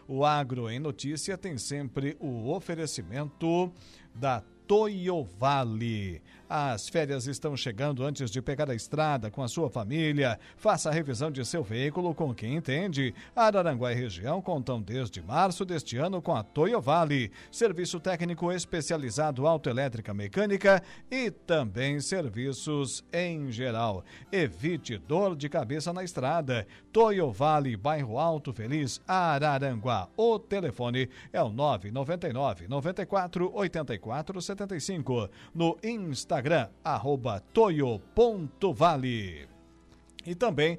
[0.07, 3.72] O Agro em Notícia tem sempre o oferecimento
[4.14, 6.22] da Toyovale.
[6.57, 10.38] As férias estão chegando antes de pegar a estrada com a sua família.
[10.57, 13.12] Faça a revisão de seu veículo com quem entende.
[13.35, 19.49] Araranguá e região contam desde março deste ano com a Toyo Vale, serviço técnico especializado
[19.49, 24.05] autoelétrica mecânica e também serviços em geral.
[24.31, 26.69] Evite dor de cabeça na estrada.
[26.93, 30.09] Toyo Vale, bairro Alto Feliz, Araranguá.
[30.17, 35.29] O telefone é o 999 94 84 75.
[35.53, 36.43] No Instagram,
[36.85, 39.48] arroba toyo.vale.
[40.26, 40.78] E também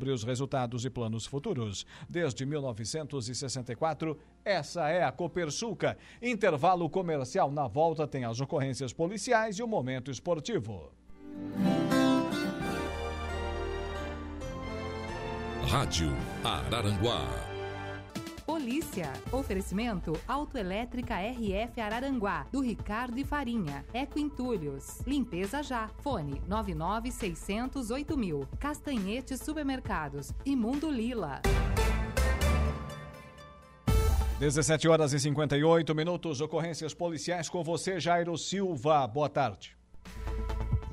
[0.00, 1.86] sobre os resultados e planos futuros.
[2.08, 5.98] Desde 1964, essa é a Copersuca.
[6.22, 7.50] Intervalo comercial.
[7.50, 10.90] Na volta tem as ocorrências policiais e o momento esportivo.
[15.68, 17.49] Rádio Araranguá.
[18.50, 19.12] Polícia.
[19.30, 23.84] Oferecimento Autoelétrica RF Araranguá, do Ricardo e Farinha.
[23.94, 24.98] Eco Entulhos.
[25.06, 25.86] Limpeza já.
[26.00, 28.48] Fone 99608 mil.
[28.58, 30.32] Castanhetes Supermercados.
[30.44, 31.40] E Mundo Lila.
[34.40, 36.40] 17 horas e 58 minutos.
[36.40, 39.06] Ocorrências policiais com você, Jairo Silva.
[39.06, 39.76] Boa tarde.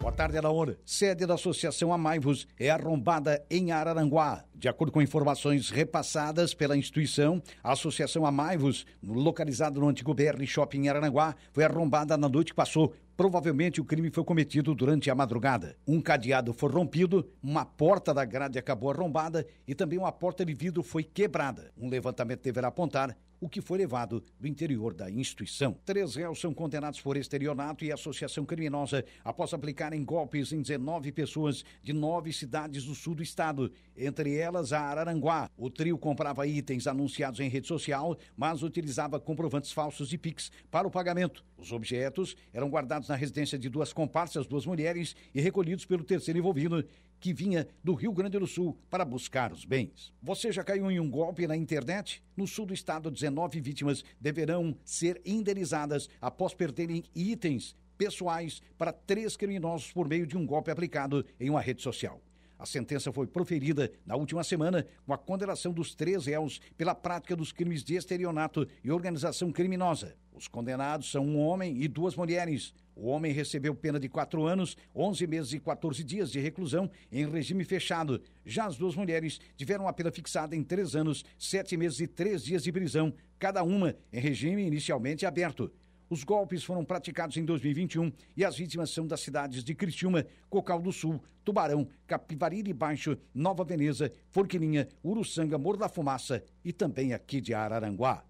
[0.07, 0.77] Boa tarde, Alaor.
[0.85, 4.45] Sede da Associação Amaivos é arrombada em Araranguá.
[4.55, 10.85] De acordo com informações repassadas pela instituição, a Associação Amaivos, localizada no antigo BR Shopping
[10.85, 12.93] em Araranguá, foi arrombada na noite que passou.
[13.17, 15.75] Provavelmente o crime foi cometido durante a madrugada.
[15.87, 20.53] Um cadeado foi rompido, uma porta da grade acabou arrombada e também uma porta de
[20.53, 21.71] vidro foi quebrada.
[21.75, 25.77] Um levantamento deverá apontar o que foi levado do interior da instituição.
[25.85, 31.63] Três réus são condenados por estelionato e associação criminosa após aplicarem golpes em 19 pessoas
[31.83, 35.49] de nove cidades do sul do estado, entre elas a Araranguá.
[35.57, 40.87] O trio comprava itens anunciados em rede social, mas utilizava comprovantes falsos de Pix para
[40.87, 41.43] o pagamento.
[41.57, 46.37] Os objetos eram guardados na residência de duas comparsas, duas mulheres, e recolhidos pelo terceiro
[46.37, 46.85] envolvido,
[47.19, 50.13] que vinha do Rio Grande do Sul para buscar os bens.
[50.21, 52.23] Você já caiu em um golpe na internet?
[52.35, 59.35] No sul do estado, 19 vítimas deverão ser indenizadas após perderem itens pessoais para três
[59.35, 62.21] criminosos por meio de um golpe aplicado em uma rede social.
[62.59, 67.35] A sentença foi proferida na última semana com a condenação dos três réus pela prática
[67.35, 70.15] dos crimes de estelionato e organização criminosa.
[70.33, 72.73] Os condenados são um homem e duas mulheres.
[72.95, 77.29] O homem recebeu pena de quatro anos, 11 meses e 14 dias de reclusão em
[77.29, 78.21] regime fechado.
[78.43, 82.43] Já as duas mulheres tiveram a pena fixada em três anos, sete meses e três
[82.43, 85.71] dias de prisão, cada uma em regime inicialmente aberto.
[86.09, 90.81] Os golpes foram praticados em 2021 e as vítimas são das cidades de Criciúma, Cocal
[90.81, 97.13] do Sul, Tubarão, Capivari de Baixo, Nova Veneza, Forquilinha, Uruçanga, Morro da Fumaça e também
[97.13, 98.23] aqui de Araranguá.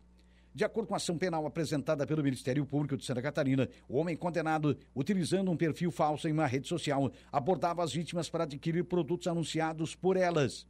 [0.55, 4.15] De acordo com a ação penal apresentada pelo Ministério Público de Santa Catarina, o homem
[4.15, 9.27] condenado, utilizando um perfil falso em uma rede social, abordava as vítimas para adquirir produtos
[9.27, 10.65] anunciados por elas.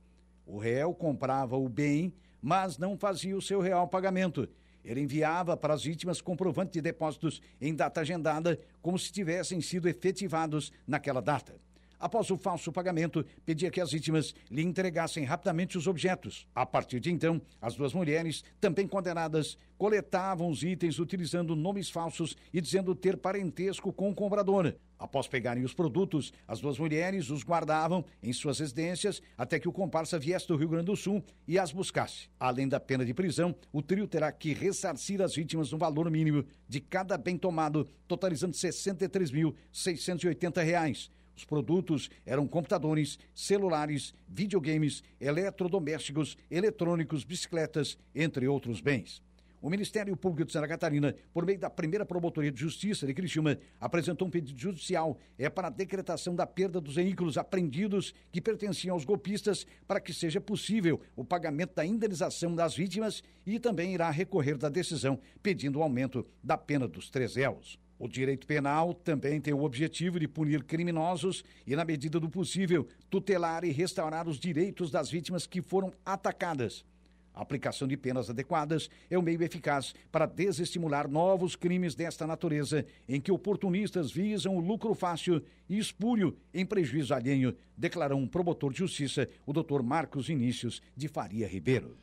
[0.46, 4.50] O réu comprava o bem, mas não fazia o seu real pagamento.
[4.88, 9.90] Ele enviava para as vítimas comprovante de depósitos em data agendada, como se tivessem sido
[9.90, 11.54] efetivados naquela data.
[12.00, 16.48] Após o falso pagamento, pedia que as vítimas lhe entregassem rapidamente os objetos.
[16.54, 22.36] A partir de então, as duas mulheres, também condenadas, coletavam os itens utilizando nomes falsos
[22.54, 24.74] e dizendo ter parentesco com o comprador.
[25.00, 29.72] Após pegarem os produtos, as duas mulheres os guardavam em suas residências até que o
[29.72, 32.28] comparsa viesse do Rio Grande do Sul e as buscasse.
[32.40, 36.44] Além da pena de prisão, o trio terá que ressarcir as vítimas no valor mínimo
[36.68, 41.12] de cada bem tomado, totalizando R$ 63.680.
[41.38, 49.22] Os produtos eram computadores, celulares, videogames, eletrodomésticos, eletrônicos, bicicletas, entre outros bens.
[49.62, 53.58] O Ministério Público de Santa Catarina, por meio da primeira Promotoria de Justiça de Criciúma,
[53.80, 58.96] apresentou um pedido judicial é para a decretação da perda dos veículos apreendidos que pertenciam
[58.96, 64.10] aos golpistas para que seja possível o pagamento da indenização das vítimas e também irá
[64.10, 67.80] recorrer da decisão pedindo o aumento da pena dos três réus.
[68.00, 72.88] O direito penal também tem o objetivo de punir criminosos e, na medida do possível,
[73.10, 76.86] tutelar e restaurar os direitos das vítimas que foram atacadas.
[77.34, 82.84] A aplicação de penas adequadas é o meio eficaz para desestimular novos crimes desta natureza,
[83.08, 88.72] em que oportunistas visam o lucro fácil e espúrio em prejuízo alheio, declarou um promotor
[88.72, 91.96] de justiça, o doutor Marcos Inícios de Faria Ribeiro.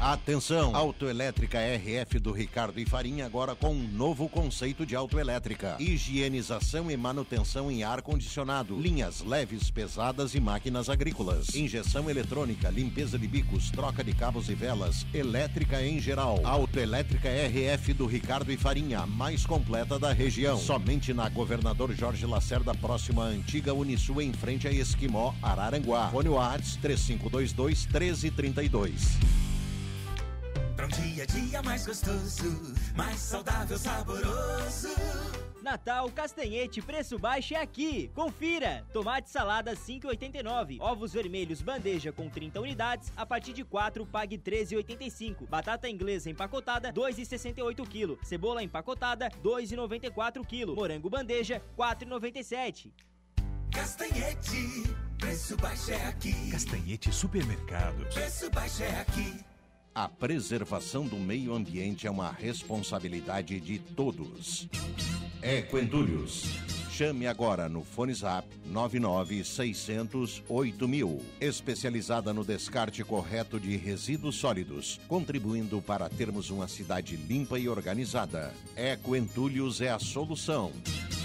[0.00, 0.76] Atenção!
[0.76, 5.76] Autoelétrica RF do Ricardo e Farinha agora com um novo conceito de autoelétrica.
[5.80, 11.52] Higienização e manutenção em ar-condicionado, linhas leves, pesadas e máquinas agrícolas.
[11.52, 16.40] Injeção eletrônica, limpeza de bicos, troca de cabos e velas, elétrica em geral.
[16.44, 20.56] Autoelétrica RF do Ricardo e Farinha, mais completa da região.
[20.58, 26.08] Somente na Governador Jorge Lacerda, próxima à antiga Unisul, em frente a Esquimó, Araranguá.
[26.12, 29.47] Fone Whats 3522 1332.
[30.78, 32.56] Pra um dia a dia mais gostoso,
[32.94, 34.88] mais saudável, saboroso.
[35.60, 38.08] Natal Castanhete, preço baixo é aqui.
[38.14, 38.86] Confira!
[38.92, 40.80] Tomate salada 5,89.
[40.80, 45.48] Ovos vermelhos bandeja com 30 unidades a partir de 4 pague 13,85.
[45.48, 48.16] Batata inglesa empacotada 2,68 kg.
[48.24, 50.76] Cebola empacotada 2,94 kg.
[50.76, 52.92] Morango bandeja 4,97.
[53.72, 56.52] Castanhete, preço baixo é aqui.
[56.52, 58.14] Castanhete Supermercados.
[58.14, 59.47] Preço baixo é aqui.
[59.98, 64.68] A preservação do meio ambiente é uma responsabilidade de todos.
[65.42, 66.44] Equentulhos.
[66.88, 71.20] Chame agora no Fone Zap 996008000.
[71.40, 78.54] Especializada no descarte correto de resíduos sólidos, contribuindo para termos uma cidade limpa e organizada.
[78.76, 80.70] Ecoentulhos é a solução.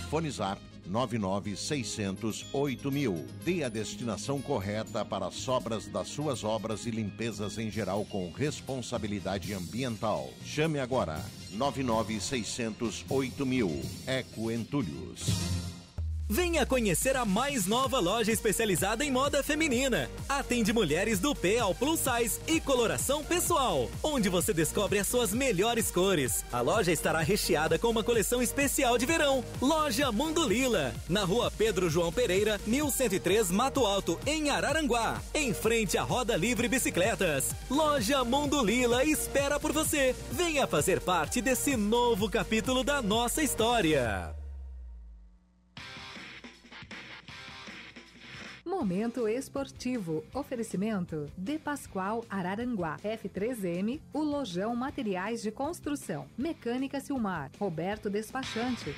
[0.09, 3.25] Fone Zap 996008000.
[3.43, 8.31] Dê a destinação correta para as sobras das suas obras e limpezas em geral com
[8.31, 10.29] responsabilidade ambiental.
[10.45, 11.23] Chame agora
[11.55, 13.85] 996008000.
[14.07, 15.72] Eco Entulhos.
[16.29, 20.09] Venha conhecer a mais nova loja especializada em moda feminina.
[20.27, 25.33] Atende mulheres do P ao Plus Size e coloração pessoal, onde você descobre as suas
[25.33, 26.45] melhores cores.
[26.51, 29.43] A loja estará recheada com uma coleção especial de verão.
[29.61, 35.97] Loja Mundo Lila, na rua Pedro João Pereira, 1103 Mato Alto, em Araranguá, em frente
[35.97, 37.53] à Roda Livre Bicicletas.
[37.69, 40.15] Loja Mundo Lila espera por você.
[40.31, 44.33] Venha fazer parte desse novo capítulo da nossa história.
[48.73, 50.23] Momento esportivo.
[50.33, 52.97] Oferecimento De Pascoal Araranguá.
[53.03, 56.25] F3M, o Lojão Materiais de Construção.
[56.35, 57.51] Mecânica Silmar.
[57.59, 58.95] Roberto Despachante.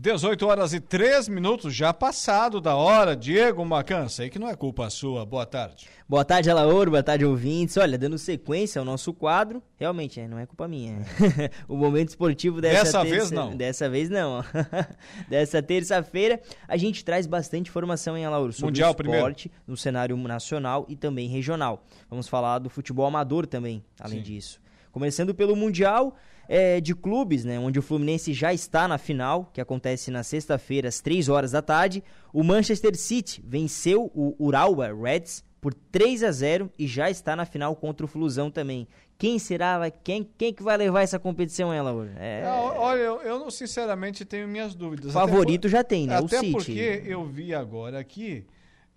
[0.00, 3.16] 18 horas e 3 minutos, já passado da hora.
[3.16, 5.26] Diego Macan, sei que não é culpa sua.
[5.26, 5.88] Boa tarde.
[6.08, 6.88] Boa tarde, Alaor.
[6.88, 7.76] Boa tarde, ouvintes.
[7.76, 11.04] Olha, dando sequência ao nosso quadro, realmente, é, não é culpa minha.
[11.66, 13.16] o momento esportivo dessa, dessa terça...
[13.16, 13.56] vez não.
[13.56, 14.44] Dessa vez não.
[15.28, 19.64] dessa terça-feira, a gente traz bastante informação em Alaor sobre Mundial, o esporte primeiro.
[19.66, 21.84] no cenário nacional e também regional.
[22.08, 24.22] Vamos falar do futebol amador também, além Sim.
[24.22, 24.60] disso.
[24.92, 26.16] Começando pelo Mundial,
[26.48, 30.88] é, de clubes, né, onde o Fluminense já está na final, que acontece na sexta-feira,
[30.88, 32.02] às 3 horas da tarde.
[32.32, 37.44] O Manchester City venceu o Urawa Reds por 3 a 0 e já está na
[37.44, 38.88] final contra o Flusão também.
[39.18, 39.90] Quem será?
[39.90, 42.12] Quem, quem que vai levar essa competição, ela hoje?
[42.16, 42.44] É...
[42.46, 45.12] olha, eu, eu sinceramente tenho minhas dúvidas.
[45.12, 46.16] Favorito por, já tem, né?
[46.16, 46.52] Até o City.
[46.52, 48.46] porque eu vi agora aqui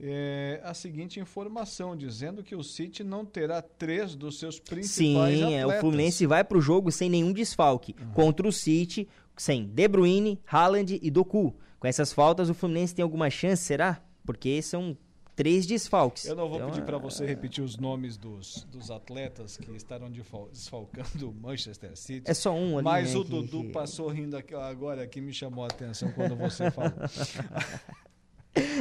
[0.04, 5.46] é, a seguinte informação, dizendo que o City não terá três dos seus principais Sim,
[5.46, 5.54] atletas.
[5.54, 7.96] É, o Fluminense vai para o jogo sem nenhum desfalque.
[8.00, 8.12] Uhum.
[8.14, 11.56] Contra o City, sem De Bruyne, Haaland e Doku.
[11.80, 14.02] Com essas faltas, o Fluminense tem alguma chance, será?
[14.26, 14.98] Porque são
[15.36, 16.26] três desfalques.
[16.26, 20.12] Eu não vou então, pedir para você repetir os nomes dos, dos atletas que estarão
[20.52, 22.30] desfalcando o Manchester City.
[22.30, 23.70] É só um ali, Mas né, o Dudu que...
[23.70, 26.92] passou rindo aqui, agora que me chamou a atenção quando você falou.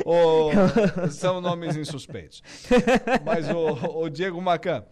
[0.04, 0.50] o,
[1.11, 2.42] são nomes insuspeitos.
[3.24, 4.85] Mas o, o Diego Macan,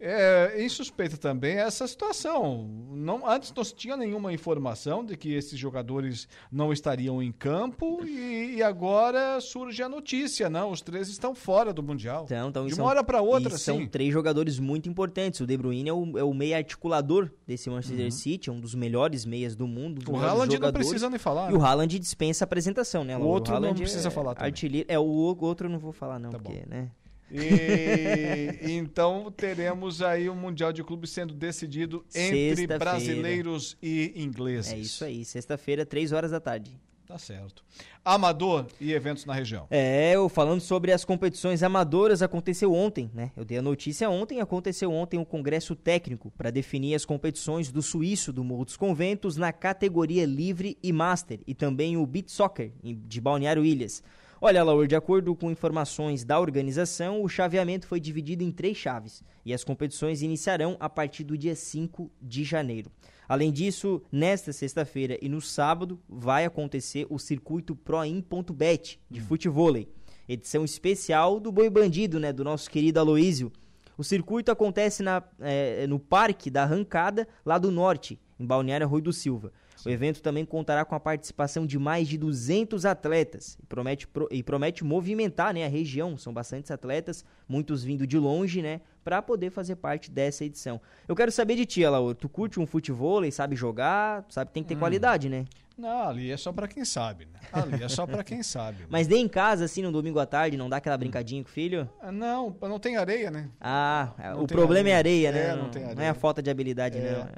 [0.00, 2.68] é insuspeita também essa situação.
[2.90, 8.04] Não, antes não se tinha nenhuma informação de que esses jogadores não estariam em campo
[8.04, 10.70] e, e agora surge a notícia, não?
[10.70, 12.24] Os três estão fora do Mundial.
[12.24, 15.40] Então, então, de uma hora para outra, e São três jogadores muito importantes.
[15.40, 18.10] O De Bruyne é o, é o meio articulador desse Manchester uhum.
[18.10, 20.02] City, um dos melhores meias do mundo.
[20.10, 21.50] O Haaland não precisa nem falar.
[21.50, 23.16] E o Haaland dispensa a apresentação, né?
[23.16, 24.46] O outro o não precisa é falar também.
[24.46, 26.66] Artilheiro, é, o outro não vou falar não, tá porque, bom.
[26.68, 26.90] né?
[27.30, 34.72] E então teremos aí o Mundial de Clubes sendo decidido entre brasileiros e ingleses.
[34.72, 36.78] É isso aí, sexta-feira, três horas da tarde.
[37.08, 37.64] Tá certo.
[38.04, 39.66] Amador e eventos na região.
[39.70, 43.32] É, eu falando sobre as competições amadoras, aconteceu ontem, né?
[43.34, 47.80] Eu dei a notícia ontem, aconteceu ontem um congresso técnico para definir as competições do
[47.80, 52.72] Suíço do Morro dos Conventos na categoria livre e master e também o beat soccer
[52.82, 54.02] de Balneário Ilhas.
[54.40, 59.24] Olha, Laura, de acordo com informações da organização, o chaveamento foi dividido em três chaves
[59.44, 62.88] e as competições iniciarão a partir do dia 5 de janeiro.
[63.28, 69.88] Além disso, nesta sexta-feira e no sábado vai acontecer o circuito Proin.bet de futevôlei,
[70.28, 73.50] edição especial do Boi Bandido, né, do nosso querido Aloísio.
[73.98, 79.02] O circuito acontece na, eh, no Parque da Arrancada, lá do norte, em Balneário Rui
[79.02, 79.52] do Silva.
[79.86, 84.28] O evento também contará com a participação de mais de 200 atletas e promete, pro-
[84.30, 86.16] e promete movimentar né, a região.
[86.16, 88.80] São bastantes atletas, muitos vindo de longe, né?
[89.04, 90.80] Para poder fazer parte dessa edição.
[91.06, 92.14] Eu quero saber de ti, Alaor.
[92.14, 94.80] Tu curte um futebol, sabe jogar, sabe que tem que ter Hum.
[94.80, 95.44] qualidade, né?
[95.78, 97.38] Não, ali é só pra quem sabe, né?
[97.52, 98.84] Ali é só pra quem sabe.
[98.90, 101.52] Mas nem em casa, assim, no domingo à tarde, não dá aquela brincadinha com o
[101.52, 101.88] filho?
[102.00, 103.48] Ah, Não, não tem areia, né?
[103.60, 105.28] Ah, Não o problema é areia.
[105.28, 105.52] areia, né?
[105.52, 106.10] É, não tem Não é areia.
[106.10, 107.12] a falta de habilidade, É.
[107.12, 107.28] não.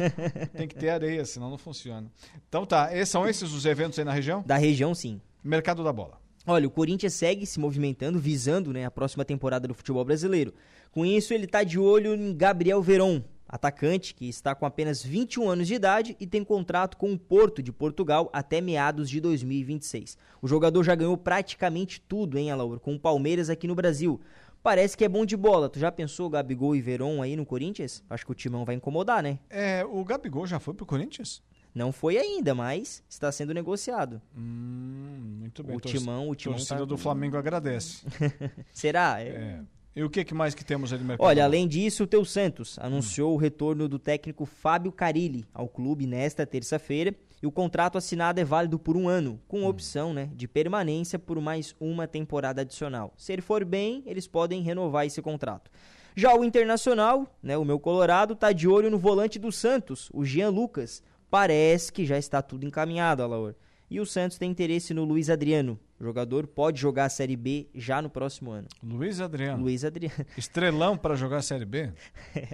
[0.56, 2.10] Tem que ter areia, senão não funciona.
[2.48, 4.42] Então tá, são esses os eventos aí na região?
[4.46, 5.20] Da região, sim.
[5.44, 6.18] Mercado da bola.
[6.46, 10.52] Olha, o Corinthians segue se movimentando, visando né, a próxima temporada do futebol brasileiro.
[10.90, 13.22] Com isso, ele está de olho em Gabriel Veron,
[13.52, 17.62] atacante que está com apenas 21 anos de idade e tem contrato com o Porto
[17.62, 20.16] de Portugal até meados de 2026.
[20.40, 24.18] O jogador já ganhou praticamente tudo, hein, Alaur, com o Palmeiras aqui no Brasil.
[24.62, 25.68] Parece que é bom de bola.
[25.68, 28.02] Tu já pensou Gabigol e Veron aí no Corinthians?
[28.08, 29.38] Acho que o Timão vai incomodar, né?
[29.50, 31.42] É, o Gabigol já foi pro Corinthians?
[31.74, 34.20] Não foi ainda, mas está sendo negociado.
[34.36, 35.76] Hum, muito bem.
[35.76, 38.04] O Timão, o Timão torcida tá- do Flamengo agradece.
[38.72, 39.20] Será?
[39.20, 39.60] É.
[39.94, 41.26] E o que, que mais que temos ali no mercado?
[41.26, 46.06] Olha, além disso, o Teu Santos anunciou o retorno do técnico Fábio Carilli ao clube
[46.06, 50.48] nesta terça-feira e o contrato assinado é válido por um ano, com opção né, de
[50.48, 53.12] permanência por mais uma temporada adicional.
[53.18, 55.70] Se ele for bem, eles podem renovar esse contrato.
[56.14, 60.24] Já o Internacional, né, o meu Colorado, tá de olho no volante do Santos, o
[60.24, 61.02] Jean Lucas.
[61.28, 63.54] Parece que já está tudo encaminhado, Alaor.
[63.92, 65.78] E o Santos tem interesse no Luiz Adriano.
[66.00, 68.66] O jogador pode jogar a Série B já no próximo ano.
[68.82, 69.62] Luiz Adriano.
[69.62, 70.24] Luiz Adriano.
[70.36, 71.90] Estrelão para jogar a Série B?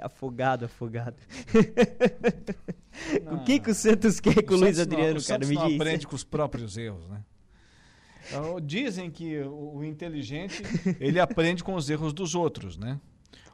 [0.03, 1.17] afogado, afogado.
[3.31, 5.45] o que, que o Santos quer com o Luiz Santos não- Adriano, o cara?
[5.45, 5.81] Santos Me não diz.
[5.81, 7.21] aprende com os próprios erros, né?
[8.27, 10.63] Então, Dizem que o o inteligente,
[10.99, 12.99] ele aprende com os erros dos outros, né?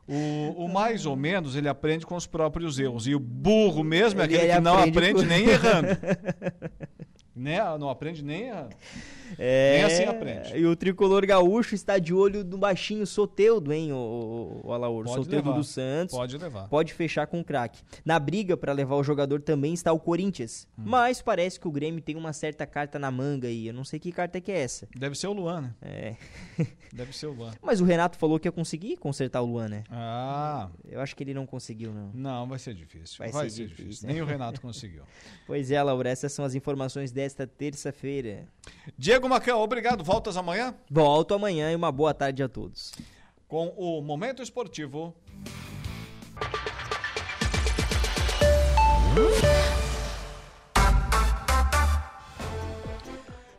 [0.06, 3.06] O, o mais ou menos, ele aprende com os próprios erros.
[3.06, 5.88] E o burro mesmo é Ele- aquele ele que não aprende aprende com- nem errando.
[7.44, 7.58] Né?
[7.78, 8.74] Não aprende nem errando.
[9.38, 10.56] É, Nem assim aprende.
[10.56, 15.06] E o tricolor gaúcho está de olho no baixinho Soteudo, hein, o, o, Alaor?
[15.08, 15.52] Soteudo levar.
[15.52, 16.14] do Santos.
[16.14, 16.68] Pode levar.
[16.68, 17.82] Pode fechar com o craque.
[18.04, 20.68] Na briga para levar o jogador também está o Corinthians.
[20.78, 20.82] Hum.
[20.86, 23.66] Mas parece que o Grêmio tem uma certa carta na manga aí.
[23.66, 24.88] Eu não sei que carta que é essa.
[24.96, 25.74] Deve ser o Luan, né?
[25.82, 26.16] É.
[26.92, 27.52] Deve ser o Luan.
[27.60, 29.84] Mas o Renato falou que ia conseguir consertar o Luan, né?
[29.90, 30.68] Ah.
[30.88, 32.10] Eu acho que ele não conseguiu, não.
[32.14, 33.16] Não, vai ser difícil.
[33.18, 34.06] Vai Vai, ser ser, difícil, difícil.
[34.08, 34.12] né?
[34.14, 35.02] Nem o Renato conseguiu.
[35.46, 38.48] Pois é, Laura, essas são as informações desta terça-feira.
[39.14, 40.02] Diego Macão, obrigado.
[40.02, 42.90] Voltas amanhã Volto amanhã e uma boa tarde a todos.
[43.46, 45.14] com o Momento Esportivo.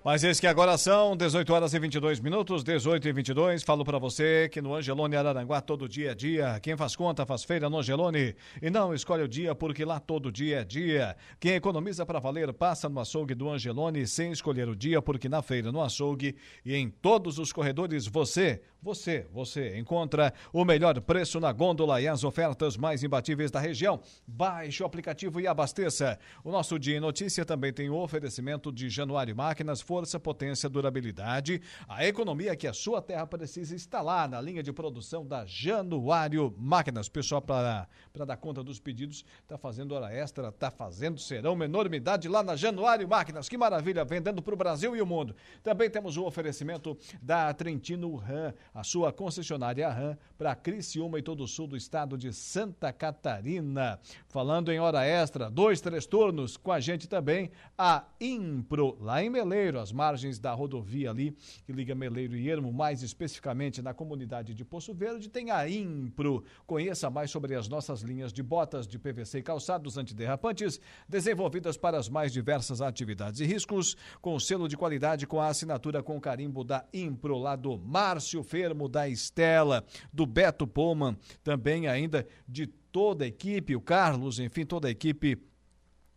[0.06, 3.64] Mas esse que agora são 18 horas e 22 minutos, 18 e 22.
[3.64, 6.60] Falo para você que no Angelone Araranguá todo dia é dia.
[6.60, 10.32] Quem faz conta faz feira no Angelone e não escolhe o dia porque lá todo
[10.32, 11.18] dia é dia.
[11.40, 15.42] Quem economiza para valer passa no açougue do Angelone sem escolher o dia porque na
[15.42, 21.40] feira no açougue e em todos os corredores você, você, você encontra o melhor preço
[21.40, 24.00] na gôndola e as ofertas mais imbatíveis da região.
[24.28, 26.20] Baixe o aplicativo e abasteça.
[26.44, 31.62] O nosso Dia em Notícia também tem o oferecimento de Januário Máquinas, força, potência, durabilidade.
[31.88, 37.08] A economia que a sua terra precisa lá na linha de produção da Januário Máquinas.
[37.08, 37.88] Pessoal, para
[38.28, 42.58] dar conta dos pedidos, está fazendo hora extra, está fazendo serão uma enormidade lá na
[42.58, 43.48] Januário Máquinas.
[43.48, 45.34] Que maravilha, vendendo para o Brasil e o mundo.
[45.64, 51.42] Também temos o oferecimento da Trentino Ram, a sua concessionária Ram para Criciúma e todo
[51.42, 53.98] o sul do estado de Santa Catarina.
[54.28, 59.30] Falando em hora extra, dois, três turnos, com a gente também a Impro, lá em
[59.30, 64.56] Meleiro, às margens da rodovia ali, que liga Meleiro e Ermo, mais especificamente na comunidade
[64.56, 66.44] de Poço Verde, tem a Impro.
[66.66, 72.00] Conheça mais sobre as nossas linhas de botas de PVC e calçados antiderrapantes, desenvolvidas para
[72.00, 76.64] as mais diversas atividades e riscos, com selo de qualidade com a assinatura com carimbo
[76.64, 83.24] da Impro, lá do Márcio Fermo, da Estela, do Beto Poman, também ainda de toda
[83.24, 85.38] a equipe, o Carlos, enfim, toda a equipe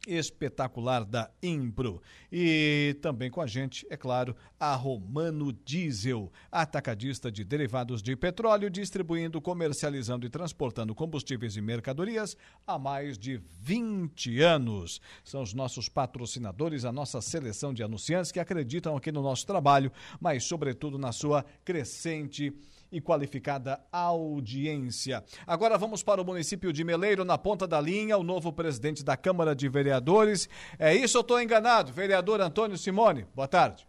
[0.07, 2.01] espetacular da Impro.
[2.31, 8.71] E também com a gente, é claro, a Romano Diesel, atacadista de derivados de petróleo,
[8.71, 12.37] distribuindo, comercializando e transportando combustíveis e mercadorias
[12.67, 15.01] há mais de 20 anos.
[15.25, 19.93] São os nossos patrocinadores, a nossa seleção de anunciantes que acreditam aqui no nosso trabalho,
[20.21, 22.53] mas sobretudo na sua crescente
[22.91, 25.23] e qualificada audiência.
[25.47, 29.17] Agora vamos para o município de Meleiro, na ponta da linha, o novo presidente da
[29.17, 30.49] Câmara de Vereadores.
[30.79, 31.93] É isso ou estou enganado?
[31.93, 33.87] Vereador Antônio Simone, boa tarde.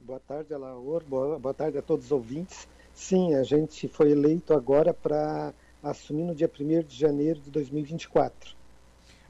[0.00, 1.04] Boa tarde, Alaor.
[1.04, 2.66] Boa, boa tarde a todos os ouvintes.
[2.94, 8.54] Sim, a gente foi eleito agora para assumir no dia 1 de janeiro de 2024.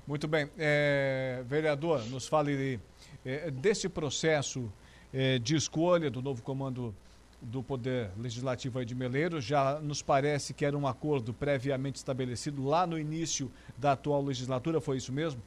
[0.06, 0.50] Muito bem.
[0.58, 2.80] É, vereador, nos fale
[3.24, 4.72] é, desse processo
[5.12, 6.94] é, de escolha do novo comando
[7.40, 9.40] do Poder Legislativo de Meleiro.
[9.40, 14.80] Já nos parece que era um acordo previamente estabelecido lá no início da atual legislatura,
[14.80, 15.40] foi isso mesmo?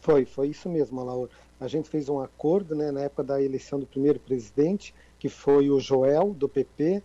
[0.00, 1.28] Foi, foi isso mesmo, Alaor.
[1.58, 5.70] A gente fez um acordo né, na época da eleição do primeiro presidente, que foi
[5.70, 7.02] o Joel, do PP,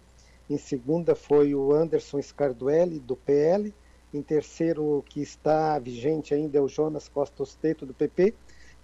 [0.50, 3.72] em segunda foi o Anderson Scarduelli, do PL,
[4.12, 8.34] em terceiro, que está vigente ainda, é o Jonas Costa Osteto, do PP,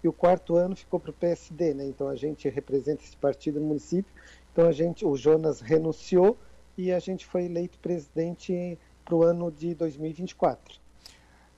[0.03, 1.83] e o quarto ano ficou para o PSD, né?
[1.87, 4.13] Então a gente representa esse partido no município
[4.55, 6.37] então a gente, o Jonas renunciou
[6.77, 10.79] e a gente foi eleito presidente para o ano de 2024.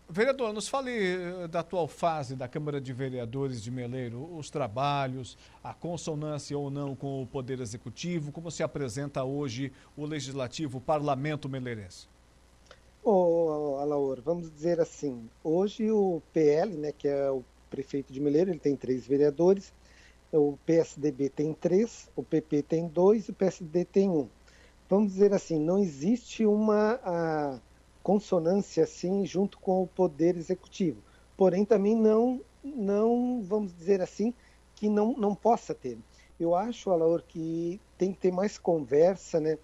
[0.09, 5.37] Vereador, nos fale eh, da atual fase da Câmara de Vereadores de Meleiro, os trabalhos,
[5.63, 10.81] a consonância ou não com o Poder Executivo, como se apresenta hoje o Legislativo, o
[10.81, 12.07] Parlamento Meleirense?
[13.03, 18.19] Ô, oh, Alaor, vamos dizer assim, hoje o PL, né, que é o prefeito de
[18.19, 19.71] Meleiro, ele tem três vereadores,
[20.31, 24.27] o PSDB tem três, o PP tem dois o PSD tem um.
[24.89, 27.61] Vamos dizer assim, não existe uma
[28.01, 31.01] consonância assim junto com o poder executivo.
[31.35, 34.33] Porém, também não, não vamos dizer assim,
[34.75, 35.97] que não, não possa ter.
[36.39, 39.57] Eu acho, Alaor, que tem que ter mais conversa, né?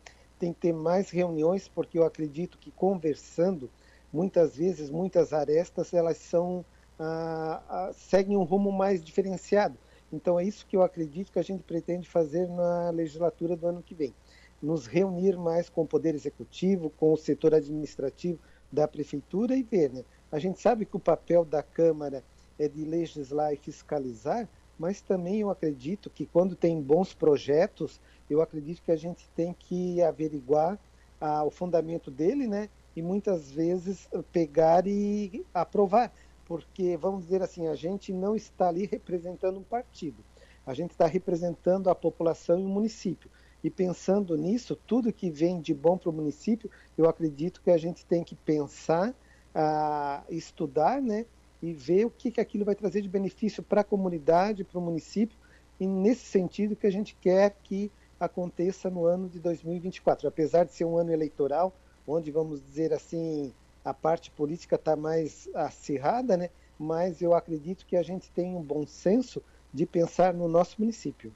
[0.43, 3.70] tem que ter mais reuniões, porque eu acredito que conversando,
[4.11, 6.66] muitas vezes, muitas arestas, elas são
[6.99, 9.78] ah, ah, seguem um rumo mais diferenciado.
[10.14, 13.82] Então é isso que eu acredito que a gente pretende fazer na legislatura do ano
[13.82, 14.14] que vem.
[14.61, 18.39] Nos reunir mais com o Poder Executivo, com o setor administrativo
[18.72, 19.91] da Prefeitura e ver.
[19.91, 20.03] Né?
[20.32, 22.24] A gente sabe que o papel da Câmara
[22.59, 24.47] é de legislar e fiscalizar,
[24.78, 27.99] mas também eu acredito que quando tem bons projetos,
[28.30, 30.80] eu acredito que a gente tem que averiguar
[31.20, 32.70] ah, o fundamento dele, né?
[32.95, 36.14] E muitas vezes pegar e aprovar
[36.53, 40.23] porque, vamos dizer assim, a gente não está ali representando um partido,
[40.63, 43.27] a gente está representando a população e o município.
[43.63, 47.77] E pensando nisso, tudo que vem de bom para o município, eu acredito que a
[47.77, 49.15] gente tem que pensar,
[49.55, 51.25] a estudar, né,
[51.59, 54.81] e ver o que, que aquilo vai trazer de benefício para a comunidade, para o
[54.81, 55.35] município,
[55.79, 60.27] e nesse sentido que a gente quer que aconteça no ano de 2024.
[60.27, 61.73] Apesar de ser um ano eleitoral,
[62.07, 63.51] onde, vamos dizer assim,
[63.84, 66.49] a parte política está mais acirrada, né?
[66.77, 69.41] mas eu acredito que a gente tem um bom senso
[69.73, 71.34] de pensar no nosso município.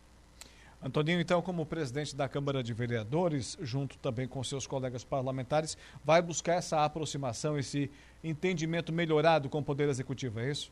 [0.81, 5.75] Antoninho, então, como presidente da Câmara de Vereadores, junto também com seus colegas parlamentares,
[6.05, 7.89] vai buscar essa aproximação, esse
[8.23, 10.71] entendimento melhorado com o Poder Executivo, é isso?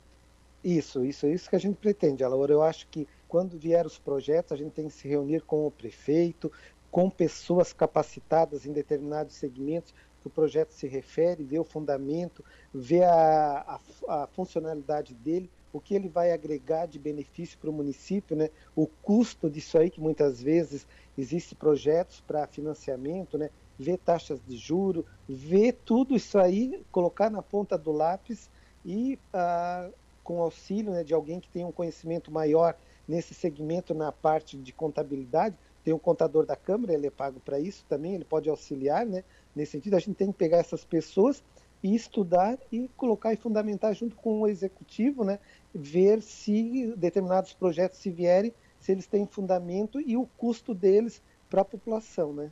[0.63, 2.53] Isso, isso, isso que a gente pretende, Alaura.
[2.53, 5.71] Eu acho que quando vier os projetos, a gente tem que se reunir com o
[5.71, 6.51] prefeito,
[6.91, 9.93] com pessoas capacitadas em determinados segmentos,
[10.25, 15.79] que o projeto se refere, ver o fundamento, ver a, a, a funcionalidade dele, o
[15.79, 18.49] que ele vai agregar de benefício para o município, né?
[18.75, 23.51] o custo disso aí, que muitas vezes existem projetos para financiamento, né?
[23.77, 28.49] ver taxas de juro, ver tudo isso aí, colocar na ponta do lápis
[28.83, 29.89] e ah,
[30.23, 32.75] com auxílio né, de alguém que tenha um conhecimento maior
[33.07, 35.55] nesse segmento na parte de contabilidade,
[35.85, 39.23] tem um contador da Câmara, ele é pago para isso também, ele pode auxiliar, né?
[39.55, 41.43] Nesse sentido, a gente tem que pegar essas pessoas
[41.81, 45.39] e estudar e colocar e fundamentar junto com o executivo, né?
[45.73, 51.61] Ver se determinados projetos se vierem, se eles têm fundamento e o custo deles para
[51.61, 52.51] a população, né?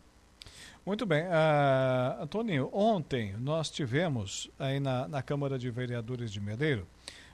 [0.86, 1.24] Muito bem.
[1.24, 6.86] Uh, Antônio, ontem nós tivemos aí na, na Câmara de Vereadores de Medeiro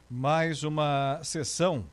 [0.09, 1.85] mais uma sessão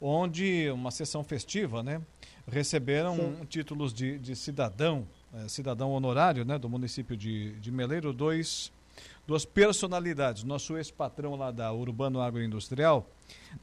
[0.00, 2.00] onde, uma sessão festiva, né?
[2.46, 3.46] Receberam Sim.
[3.46, 8.72] títulos de, de cidadão é, cidadão honorário né, do município de, de Meleiro, dois,
[9.26, 10.44] duas personalidades.
[10.44, 13.08] Nosso ex-patrão lá da Urbano Agroindustrial,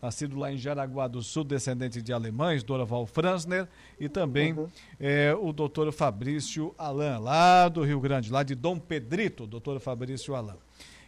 [0.01, 3.68] nascido lá em Jaraguá do Sul, descendente de alemães, Dorival Franzner,
[3.99, 4.68] e também uhum.
[4.99, 10.36] é, o doutor Fabrício Alain, lá do Rio Grande, lá de Dom Pedrito, doutor Fabrício
[10.36, 10.64] Alain.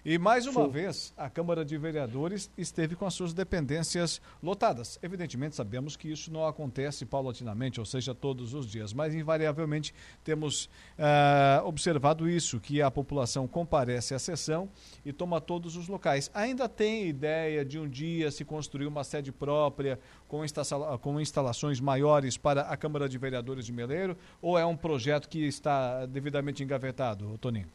[0.09, 0.69] E mais uma Sim.
[0.71, 4.97] vez, a Câmara de Vereadores esteve com as suas dependências lotadas.
[5.03, 9.93] Evidentemente, sabemos que isso não acontece paulatinamente, ou seja, todos os dias, mas invariavelmente
[10.23, 14.69] temos ah, observado isso, que a população comparece à sessão
[15.05, 16.31] e toma todos os locais.
[16.33, 21.81] Ainda tem ideia de um dia se construir uma sede própria com, instala- com instalações
[21.81, 26.63] maiores para a Câmara de Vereadores de Meleiro, ou é um projeto que está devidamente
[26.63, 27.67] engavetado, Toninho?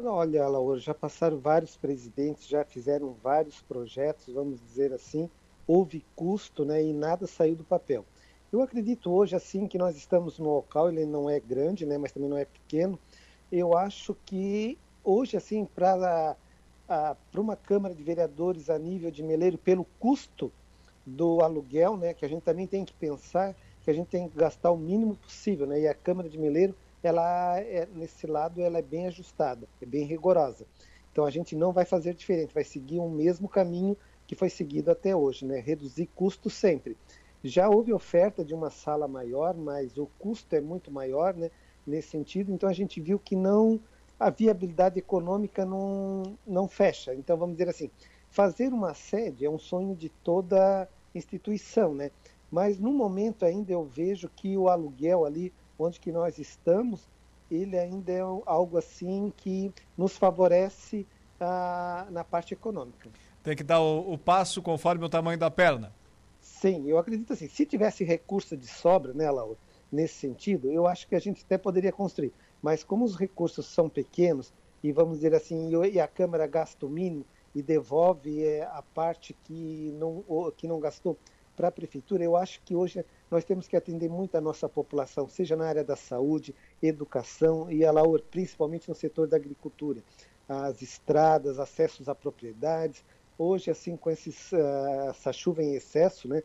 [0.00, 5.28] Olha, Laura, já passaram vários presidentes, já fizeram vários projetos, vamos dizer assim,
[5.66, 8.06] houve custo, né, e nada saiu do papel.
[8.52, 12.12] Eu acredito hoje, assim, que nós estamos no local, ele não é grande, né, mas
[12.12, 12.98] também não é pequeno.
[13.50, 16.36] Eu acho que hoje, assim, para
[17.34, 20.52] uma Câmara de Vereadores a nível de Meleiro, pelo custo
[21.04, 24.36] do aluguel, né, que a gente também tem que pensar que a gente tem que
[24.36, 28.78] gastar o mínimo possível, né, e a Câmara de Meleiro, ela é, nesse lado, ela
[28.78, 30.66] é bem ajustada, é bem rigorosa.
[31.12, 33.96] Então a gente não vai fazer diferente, vai seguir o mesmo caminho
[34.26, 36.96] que foi seguido até hoje, né, reduzir custos sempre.
[37.42, 41.50] Já houve oferta de uma sala maior, mas o custo é muito maior, né,
[41.86, 42.52] nesse sentido.
[42.52, 43.80] Então a gente viu que não
[44.18, 47.14] a viabilidade econômica não não fecha.
[47.14, 47.90] Então vamos dizer assim,
[48.30, 52.10] fazer uma sede é um sonho de toda instituição, né?
[52.50, 57.08] Mas no momento ainda eu vejo que o aluguel ali onde que nós estamos,
[57.50, 61.06] ele ainda é algo assim que nos favorece
[61.40, 63.08] ah, na parte econômica.
[63.42, 65.92] Tem que dar o, o passo conforme o tamanho da perna.
[66.40, 69.56] Sim, eu acredito assim, se tivesse recurso de sobra, né, Laura,
[69.90, 72.32] nesse sentido, eu acho que a gente até poderia construir.
[72.60, 74.52] Mas como os recursos são pequenos,
[74.82, 77.24] e vamos dizer assim, e a Câmara gasta o mínimo
[77.54, 81.16] e devolve é, a parte que não, que não gastou
[81.58, 85.28] para a Prefeitura, eu acho que hoje nós temos que atender muito a nossa população,
[85.28, 90.00] seja na área da saúde, educação e, a Laura, principalmente no setor da agricultura.
[90.48, 93.04] As estradas, acessos a propriedades.
[93.36, 96.44] Hoje, assim, com esses, ah, essa chuva em excesso, né,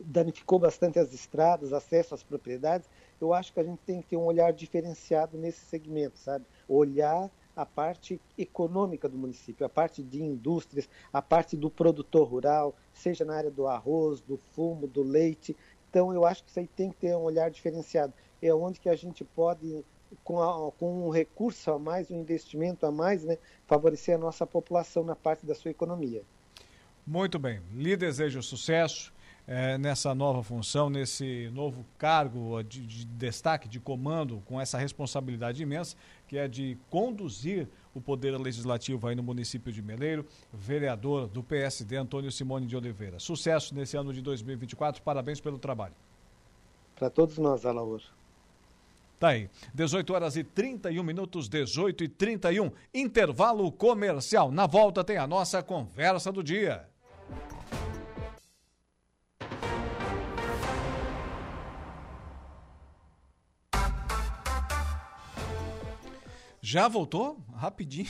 [0.00, 2.88] danificou bastante as estradas, acesso às propriedades.
[3.20, 6.46] Eu acho que a gente tem que ter um olhar diferenciado nesse segmento, sabe?
[6.66, 12.74] Olhar a parte econômica do município, a parte de indústrias, a parte do produtor rural,
[12.92, 15.56] seja na área do arroz, do fumo, do leite.
[15.90, 18.12] Então, eu acho que isso aí tem que ter um olhar diferenciado.
[18.40, 19.84] É onde que a gente pode,
[20.24, 24.46] com, a- com um recurso a mais, um investimento a mais, né, favorecer a nossa
[24.46, 26.22] população na parte da sua economia.
[27.06, 27.60] Muito bem.
[27.74, 29.12] Lhe desejo sucesso
[29.46, 35.62] eh, nessa nova função, nesse novo cargo de, de destaque, de comando, com essa responsabilidade
[35.62, 35.96] imensa,
[36.28, 41.96] que é de conduzir o poder legislativo aí no município de Meleiro, vereador do PSD,
[41.96, 43.18] Antônio Simone de Oliveira.
[43.18, 45.94] Sucesso nesse ano de 2024, parabéns pelo trabalho.
[46.96, 48.02] Para todos nós, Alaor.
[49.18, 49.48] Tá aí.
[49.72, 52.72] 18 horas e 31 minutos, 18 e 31.
[52.92, 54.50] Intervalo comercial.
[54.50, 56.88] Na volta tem a nossa conversa do dia.
[66.72, 67.38] Já voltou?
[67.54, 68.08] Rapidinho.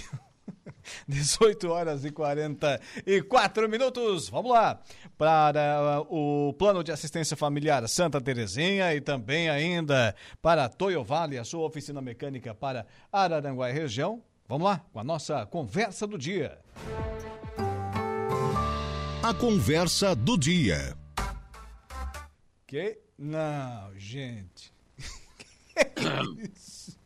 [1.08, 4.28] 18 horas e 44 minutos.
[4.28, 4.80] Vamos lá.
[5.18, 11.38] Para uh, o plano de assistência familiar Santa Terezinha e também ainda para Toyo Vale,
[11.38, 14.22] a sua oficina mecânica para Araranguá e região.
[14.46, 16.56] Vamos lá com a nossa conversa do dia.
[19.24, 20.96] A conversa do dia.
[22.64, 22.96] Que?
[23.18, 24.72] Não, gente.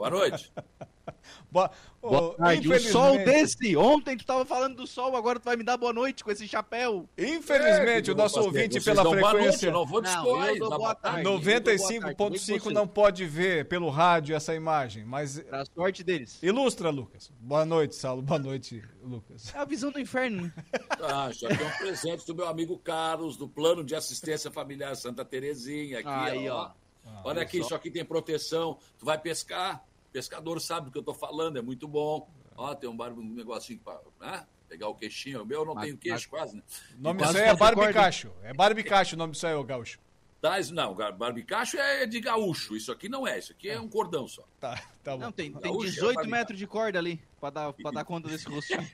[0.00, 0.50] Boa noite.
[1.52, 1.70] Boa,
[2.00, 2.72] Boa tarde.
[2.72, 3.76] Um sol desse.
[3.76, 6.46] Ontem tu tava falando do sol, agora tu vai me dar boa noite com esse
[6.48, 7.06] chapéu.
[7.18, 9.66] Infelizmente, É, o nosso vocês ouvinte dão pela boa noite, frequência.
[9.66, 11.24] eu não vou dispor, eu dou dá boa boa tarde.
[11.24, 11.26] tarde.
[11.26, 12.28] eu dou boa tarde.
[12.30, 15.38] 95.5 não pode ver pelo rádio essa imagem, mas.
[15.40, 16.38] Pra sorte deles.
[16.42, 17.30] Ilustra, Lucas.
[17.38, 18.22] Boa noite, Saulo.
[18.22, 19.52] Boa noite, Lucas.
[19.54, 20.52] É a visão do inferno, né?
[21.02, 25.24] Ah, já tem um presente do meu amigo Carlos, do Plano de Assistência Familiar Santa
[25.24, 25.98] Terezinha.
[25.98, 26.70] Aqui, Aí, ó.
[27.06, 27.20] ó.
[27.24, 27.64] Olha aqui, só.
[27.64, 28.78] isso aqui tem proteção.
[28.98, 29.82] Tu vai pescar,
[30.12, 32.28] pescador sabe do que eu tô falando, é muito bom.
[32.56, 33.12] Ó, tem um, bar...
[33.12, 34.46] um negocinho pra né?
[34.68, 35.42] pegar o queixinho.
[35.42, 36.62] O meu eu não Mas- tenho queixo mas- quase, né?
[36.98, 38.32] O nome disso aí é barbicacho.
[38.42, 39.98] É barbicacho o nome disso aí, ô gaúcho.
[40.40, 42.74] Traz, não, barbicacho é de gaúcho.
[42.74, 44.42] Isso aqui não é, isso aqui é um cordão só.
[44.58, 45.18] Tá, tá bom.
[45.18, 46.30] Não, tem, tem Gaúcho é 18 barbicacho.
[46.30, 48.80] metros de corda ali pra dar, pra dar conta desse rostinho.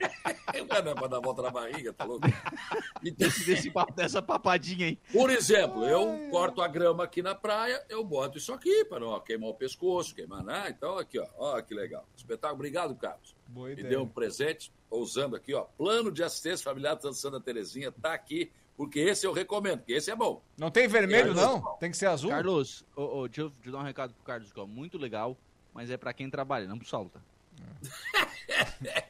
[0.57, 2.26] Não é pra dar volta na barriga, tá louco?
[3.16, 4.99] desse, desse dessa papadinha aí.
[5.12, 9.20] Por exemplo, eu corto a grama aqui na praia, eu boto isso aqui para não
[9.20, 10.74] queimar o pescoço, queimar, né?
[10.76, 12.09] Então, aqui, ó, ó, que legal.
[12.16, 13.36] Espetáculo, obrigado, Carlos.
[13.47, 13.88] Boa Me ideia.
[13.90, 18.12] deu um presente, tô usando aqui, ó, plano de assistência familiar da Santa Terezinha, tá
[18.14, 20.43] aqui, porque esse eu recomendo, porque esse é bom.
[20.57, 21.43] Não tem vermelho, Carlos.
[21.43, 21.77] não?
[21.79, 22.31] Tem que ser azul?
[22.31, 24.99] Carlos, ô, ô, deixa, eu, deixa eu dar um recado pro Carlos, que ó, muito
[24.99, 25.37] legal,
[25.72, 27.20] mas é pra quem trabalha, não pro Saulo, tá?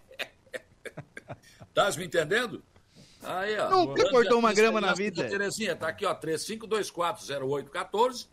[1.77, 2.64] Tá me entendendo?
[3.23, 3.69] Aí, ó.
[3.69, 5.29] Nunca cortou uma grama na vida.
[5.29, 8.29] Terezinha, tá aqui, ó, 35240814.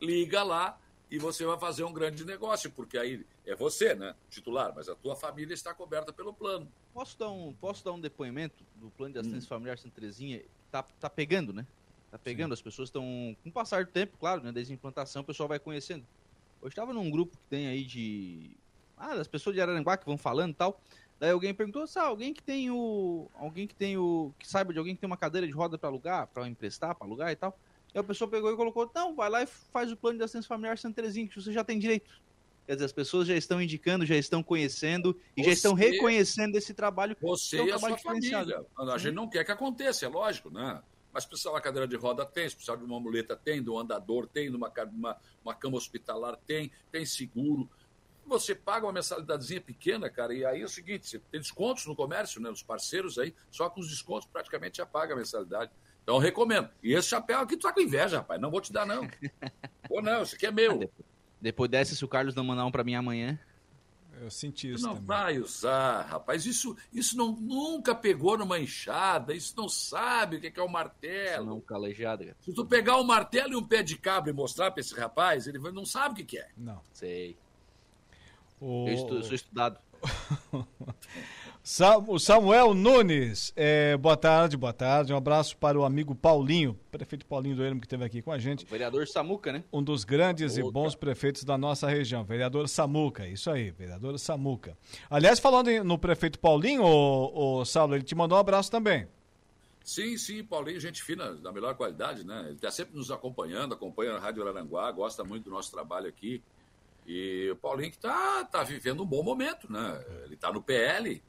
[0.00, 0.80] Liga lá
[1.12, 4.94] e você vai fazer um grande negócio, porque aí é você, né, titular, mas a
[4.94, 6.66] tua família está coberta pelo plano.
[6.94, 9.20] Posso dar um, posso dar um depoimento do plano de Hum.
[9.20, 10.42] assistência familiar Santa Terezinha?
[10.70, 11.66] Tá, tá pegando, né?
[12.10, 13.02] Tá pegando, as pessoas estão.
[13.42, 14.50] Com o passar do tempo, claro, né?
[14.52, 16.06] Desde a implantação, o pessoal vai conhecendo.
[16.62, 18.56] Eu estava num grupo que tem aí de.
[18.96, 20.80] Ah, das pessoas de Araranguá que vão falando e tal.
[21.20, 23.30] Daí alguém perguntou, sabe, alguém que tem o.
[23.34, 24.32] Alguém que tem o.
[24.38, 27.06] que saiba de alguém que tem uma cadeira de roda para alugar, para emprestar, para
[27.06, 27.58] alugar e tal.
[27.94, 30.48] E a pessoa pegou e colocou, não, vai lá e faz o plano de assistência
[30.48, 32.20] familiar Santa Terezinha, que você já tem direito.
[32.66, 36.54] Quer dizer, as pessoas já estão indicando, já estão conhecendo e já estão Você- reconhecendo
[36.56, 37.16] esse trabalho.
[37.20, 38.64] Você é um e a sua família.
[38.78, 40.80] A gente não quer que aconteça, é lógico, né?
[41.12, 42.48] Mas se precisar de uma cadeira de roda, tem.
[42.48, 43.62] Se precisar de uma muleta, tem.
[43.62, 44.48] De um andador, tem.
[44.48, 46.70] De uma, uma, uma cama hospitalar, tem.
[46.90, 47.68] Tem seguro.
[48.24, 51.96] Você paga uma mensalidadezinha pequena, cara, e aí é o seguinte, você tem descontos no
[51.96, 52.48] comércio, né?
[52.48, 55.72] Os parceiros aí, só com os descontos praticamente já paga a mensalidade.
[56.02, 56.68] Então eu recomendo.
[56.82, 58.40] E esse chapéu aqui tu tá com inveja, rapaz.
[58.40, 59.08] Não vou te dar, não.
[59.88, 60.90] Pô, não, isso aqui é meu.
[61.40, 63.38] Depois dessa, se o Carlos não mandar um pra mim amanhã.
[64.20, 65.06] Eu senti Tu isso não também.
[65.06, 66.46] vai usar, rapaz.
[66.46, 69.34] Isso, isso não, nunca pegou numa enxada.
[69.34, 71.46] Isso não sabe o que é, que é o martelo.
[71.46, 72.36] Não, calejada, cara.
[72.40, 75.46] Se tu pegar um martelo e um pé de cabra e mostrar pra esse rapaz,
[75.48, 76.48] ele não sabe o que, é.
[76.56, 76.80] Não.
[76.92, 77.36] Sei.
[78.60, 78.86] O...
[78.86, 79.80] Eu estu- sou estudado.
[82.08, 85.12] O Samuel Nunes, é, boa tarde, boa tarde.
[85.12, 88.38] Um abraço para o amigo Paulinho, prefeito Paulinho do Ermo, que esteve aqui com a
[88.38, 88.66] gente.
[88.66, 89.62] Vereador Samuca, né?
[89.72, 90.72] Um dos grandes e Outra.
[90.72, 94.76] bons prefeitos da nossa região, vereador Samuca, isso aí, vereador Samuca.
[95.08, 99.06] Aliás, falando no prefeito Paulinho, o, o Saulo, ele te mandou um abraço também.
[99.84, 102.40] Sim, sim, Paulinho, gente fina, da melhor qualidade, né?
[102.46, 106.42] Ele está sempre nos acompanhando, acompanha a Rádio Araranguá, gosta muito do nosso trabalho aqui.
[107.06, 110.04] E o Paulinho que está tá vivendo um bom momento, né?
[110.24, 111.22] Ele está no PL,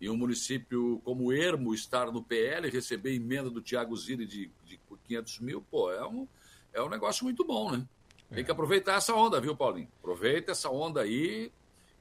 [0.00, 4.80] e um município como Ermo estar no PL, receber emenda do Tiago Zilli de, de
[5.04, 6.26] 500 mil, pô, é um,
[6.72, 7.86] é um negócio muito bom, né?
[8.32, 9.88] Tem que aproveitar essa onda, viu, Paulinho?
[10.00, 11.52] Aproveita essa onda aí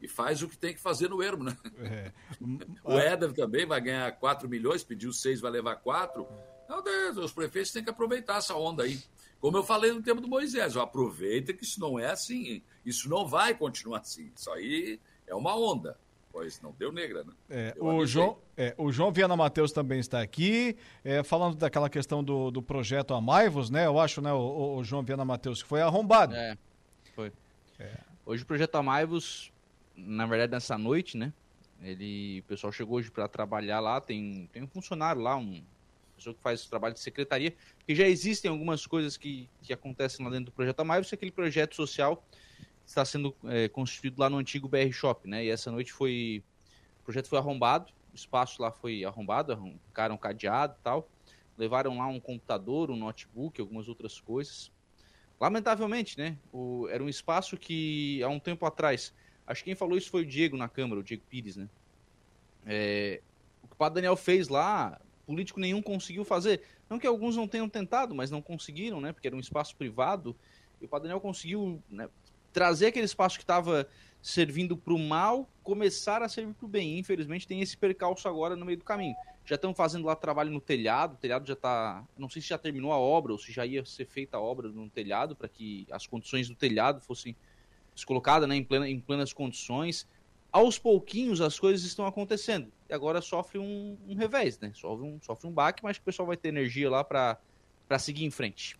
[0.01, 1.57] e faz o que tem que fazer no Ermo, né?
[1.79, 2.11] É.
[2.83, 6.27] O Éder também vai ganhar 4 milhões, pediu 6, vai levar 4.
[6.67, 8.99] Meu Deus, os prefeitos têm que aproveitar essa onda aí.
[9.39, 12.63] Como eu falei no tempo do Moisés, ó, aproveita que isso não é assim.
[12.85, 14.31] Isso não vai continuar assim.
[14.35, 15.97] Isso aí é uma onda.
[16.33, 17.31] Pois não deu negra, né?
[17.47, 18.03] É, o.
[18.07, 22.59] João, é, o João Viana Matheus também está aqui, é, falando daquela questão do, do
[22.59, 23.85] projeto Amaivos, né?
[23.85, 26.33] Eu acho, né, o, o João Viana Matheus, que foi arrombado.
[26.33, 26.57] É,
[27.15, 27.31] foi.
[28.25, 29.53] Hoje o projeto Amaivos,
[29.95, 31.31] na verdade, nessa noite, né?
[31.83, 35.63] Ele, o pessoal chegou hoje para trabalhar lá, tem, tem um funcionário lá, um
[36.15, 37.53] pessoa que faz trabalho de secretaria,
[37.85, 41.31] que já existem algumas coisas que, que acontecem lá dentro do projeto Amaivos, é aquele
[41.31, 42.23] projeto social
[42.85, 45.45] está sendo é, constituído lá no antigo BR Shop, né?
[45.45, 46.43] E essa noite foi,
[47.01, 51.09] o projeto foi arrombado, o espaço lá foi arrombado, arrancaram cadeado e tal,
[51.57, 54.71] levaram lá um computador, um notebook, algumas outras coisas.
[55.39, 56.37] Lamentavelmente, né?
[56.51, 59.13] O, era um espaço que há um tempo atrás,
[59.47, 61.69] acho que quem falou isso foi o Diego na Câmara, o Diego Pires, né?
[62.65, 63.21] É,
[63.61, 66.61] o que o Padre Daniel fez lá, político nenhum conseguiu fazer.
[66.89, 69.11] Não que alguns não tenham tentado, mas não conseguiram, né?
[69.11, 70.35] Porque era um espaço privado.
[70.81, 72.09] E o Padre Daniel conseguiu né,
[72.53, 73.87] trazer aquele espaço que estava
[74.21, 76.97] servindo para o mal, começar a servir para o bem.
[76.99, 79.15] Infelizmente tem esse percalço agora no meio do caminho.
[79.43, 82.01] Já estão fazendo lá trabalho no telhado, o telhado já está.
[82.17, 84.69] Não sei se já terminou a obra ou se já ia ser feita a obra
[84.69, 87.35] no telhado para que as condições do telhado fossem
[88.05, 90.07] colocadas né, em, plena, em plenas condições.
[90.49, 92.71] Aos pouquinhos as coisas estão acontecendo.
[92.89, 94.71] E agora sofre um, um revés, né?
[94.73, 98.31] Sofre um, sofre um baque, mas o pessoal vai ter energia lá para seguir em
[98.31, 98.77] frente.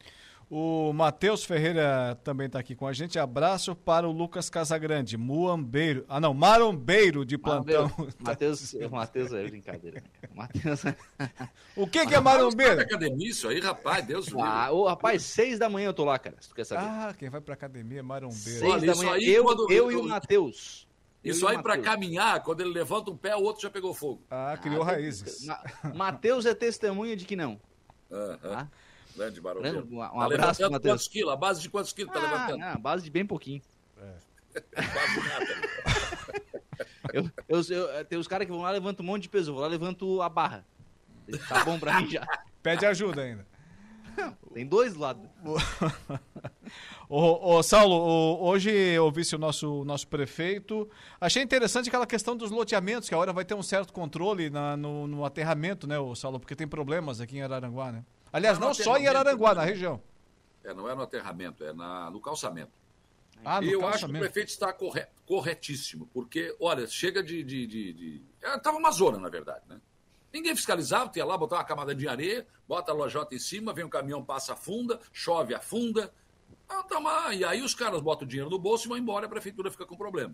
[0.50, 3.18] O Matheus Ferreira também está aqui com a gente.
[3.18, 6.06] Abraço para o Lucas Casagrande, muambeiro.
[6.08, 7.92] Ah, não, marombeiro de plantão.
[8.20, 10.02] Matheus, Matheus é brincadeira.
[10.02, 10.30] né?
[10.36, 10.84] Matheus.
[11.76, 12.80] O que, que é marombeiro?
[12.82, 16.36] academia isso aí, rapaz, Deus Ah, ô, rapaz, seis da manhã eu tô lá, cara.
[16.40, 16.84] Se tu quer saber.
[16.86, 18.40] Ah, quem vai pra academia é marombeiro.
[18.42, 19.12] seis olha, da manhã.
[19.14, 20.88] aí eu, quando- eu e o Matheus.
[21.24, 23.94] Eu Isso e aí para caminhar, quando ele levanta um pé, o outro já pegou
[23.94, 24.22] fogo.
[24.30, 25.46] Ah, criou Ah, raízes.
[25.46, 25.64] Ma-
[25.96, 27.60] Matheus é testemunha de que não.
[28.12, 28.38] Aham.
[28.42, 28.68] Tá?
[29.16, 29.88] Grande barulho.
[29.92, 30.94] Um, um tá abraço, levantando Matheus.
[30.94, 31.34] quantos quilos?
[31.34, 32.58] A base de quantos quilos tá Ah, levantando?
[32.58, 33.62] não, base de bem pouquinho.
[34.54, 35.46] Quase nada.
[37.14, 39.52] Eu, eu, eu- tem os caras que vão lá e levantam um monte de peso.
[39.52, 40.66] Eu vou lá e levanto a barra.
[41.48, 42.26] Tá bom pra mim já.
[42.64, 43.46] Pede ajuda ainda.
[44.54, 45.30] Tem dois do lado.
[47.10, 50.90] Ô, ô, Saulo, ô, hoje eu ouvi o nosso, nosso prefeito.
[51.20, 55.06] Achei interessante aquela questão dos loteamentos, que agora vai ter um certo controle na- no,
[55.08, 56.40] no aterramento, né, ô, Saulo?
[56.40, 58.04] Porque tem problemas aqui em Araranguá, né?
[58.34, 59.62] Aliás, Não, não no só em Araranguá, né?
[59.62, 60.02] na região.
[60.64, 62.72] É, não é no aterramento, é na, no calçamento.
[63.46, 64.20] Ah, no e eu acho que o calçamento.
[64.24, 67.44] prefeito está corre- corretíssimo, porque, olha, chega de.
[67.44, 68.22] de, de, de...
[68.42, 69.80] É, tava uma zona, na verdade, né?
[70.34, 73.86] Ninguém fiscalizava, ia lá, botar uma camada de areia, bota a lojota em cima, vem
[73.86, 76.12] um caminhão, passa, afunda, chove, afunda.
[76.68, 79.28] Ah, tá uma- E aí os caras botam o dinheiro no bolso e vão embora
[79.28, 80.34] a prefeitura fica com problema.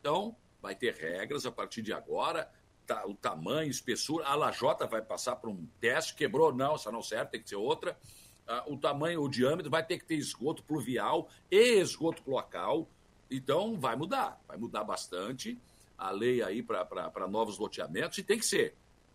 [0.00, 2.48] Então, vai ter regras a partir de agora,
[2.86, 4.26] tá, o tamanho, espessura.
[4.26, 7.56] A lajota vai passar por um teste, quebrou, não, essa não serve, tem que ser
[7.56, 7.98] outra.
[8.46, 12.88] Ah, o tamanho, o diâmetro, vai ter que ter esgoto pluvial e esgoto cloacal.
[13.30, 15.58] Então, vai mudar, vai mudar bastante
[15.98, 18.74] a lei aí para novos loteamentos e tem que ser.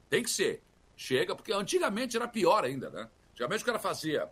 [0.10, 0.62] Tem que ser.
[0.98, 3.10] Chega, porque antigamente era pior ainda, né?
[3.32, 4.30] Antigamente o cara fazia,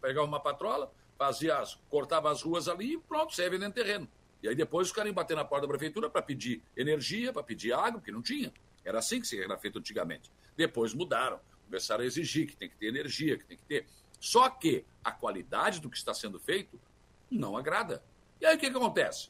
[0.00, 4.08] pegava uma patrola, fazia, as- cortava as ruas ali e pronto, você ia vendendo terreno.
[4.42, 7.42] E aí depois os caras iam bater na porta da prefeitura para pedir energia, para
[7.42, 8.52] pedir água, porque não tinha.
[8.86, 10.30] Era assim que era feito antigamente.
[10.56, 13.86] Depois mudaram, começaram a exigir que tem que ter energia, que tem que ter.
[14.20, 16.80] Só que a qualidade do que está sendo feito
[17.28, 18.02] não agrada.
[18.40, 19.28] E aí o que, que acontece?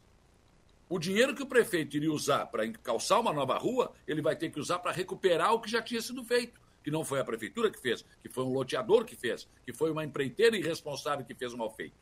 [0.91, 4.51] O dinheiro que o prefeito iria usar para calçar uma nova rua, ele vai ter
[4.51, 6.61] que usar para recuperar o que já tinha sido feito.
[6.85, 9.91] Que não foi a prefeitura que fez, que foi um loteador que fez, que foi
[9.91, 11.97] uma empreiteira irresponsável que fez o mal feito.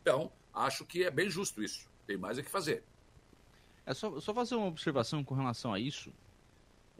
[0.00, 1.88] Então, acho que é bem justo isso.
[2.06, 2.82] Tem mais é que fazer.
[3.84, 6.12] É só, só fazer uma observação com relação a isso.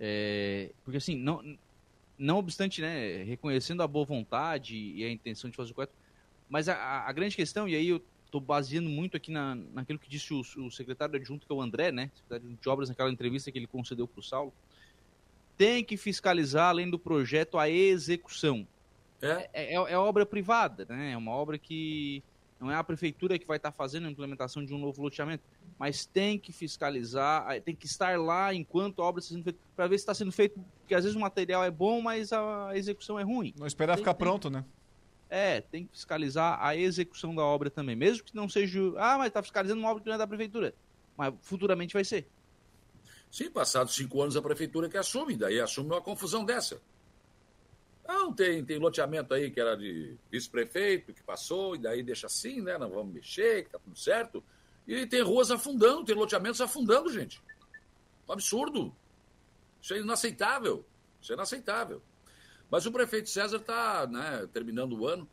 [0.04, 1.56] É, porque assim, não,
[2.18, 5.92] não obstante, né, reconhecendo a boa vontade e a intenção de fazer o correto,
[6.50, 6.74] mas a,
[7.06, 10.40] a- grande questão, e aí eu estou baseando muito aqui na, naquilo que disse o,
[10.40, 13.68] o secretário adjunto, que é o André, né, secretário de obras, naquela entrevista que ele
[13.68, 14.52] concedeu para o Saulo,
[15.56, 18.66] tem que fiscalizar, além do projeto, a execução.
[19.20, 21.12] É, é, é obra privada, né?
[21.12, 22.20] É uma obra que
[22.62, 25.42] não é a prefeitura que vai estar fazendo a implementação de um novo loteamento,
[25.76, 29.86] mas tem que fiscalizar, tem que estar lá enquanto a obra está sendo feita, para
[29.88, 33.18] ver se está sendo feito, porque às vezes o material é bom, mas a execução
[33.18, 33.52] é ruim.
[33.58, 34.64] Não esperar Tem- ficar tem- pronto, né?
[35.28, 39.28] É, tem que fiscalizar a execução da obra também, mesmo que não seja, ah, mas
[39.28, 40.72] está fiscalizando uma obra que não é da prefeitura,
[41.16, 42.28] mas futuramente vai ser.
[43.30, 46.80] Sim, passados cinco anos a prefeitura que assume, daí assume uma confusão dessa.
[48.12, 52.60] Não, tem, tem loteamento aí que era de vice-prefeito, que passou, e daí deixa assim,
[52.60, 52.76] né?
[52.76, 54.44] Não vamos mexer, que tá tudo certo.
[54.86, 57.42] E tem ruas afundando, tem loteamentos afundando, gente.
[58.28, 58.94] Um absurdo.
[59.80, 60.84] Isso é inaceitável.
[61.22, 62.02] Isso é inaceitável.
[62.70, 65.26] Mas o prefeito César está né, terminando o ano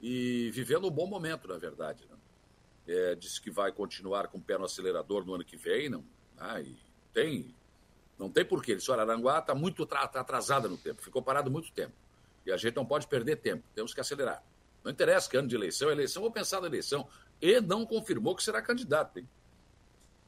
[0.00, 2.04] e vivendo um bom momento, na verdade.
[2.10, 2.16] Né?
[2.86, 6.04] É, disse que vai continuar com o pé no acelerador no ano que vem, não,
[6.36, 6.62] ah,
[7.14, 7.54] tem,
[8.18, 8.72] não tem porquê.
[8.72, 11.94] Ele disse, olha, Aranguá está muito tá atrasada no tempo, ficou parado muito tempo.
[12.46, 14.42] E a gente não pode perder tempo, temos que acelerar.
[14.84, 17.08] Não interessa que ano de eleição, é eleição ou pensar na eleição.
[17.42, 19.18] E não confirmou que será candidato.
[19.18, 19.28] Hein?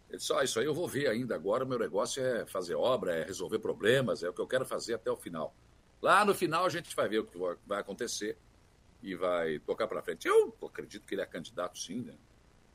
[0.08, 3.14] Ele disse, ó, isso aí eu vou ver ainda agora, meu negócio é fazer obra,
[3.14, 5.54] é resolver problemas, é o que eu quero fazer até o final.
[6.02, 8.36] Lá no final a gente vai ver o que vai- vai acontecer
[9.02, 10.26] e vai tocar para frente.
[10.26, 12.14] Eu acredito que ele é candidato sim, né?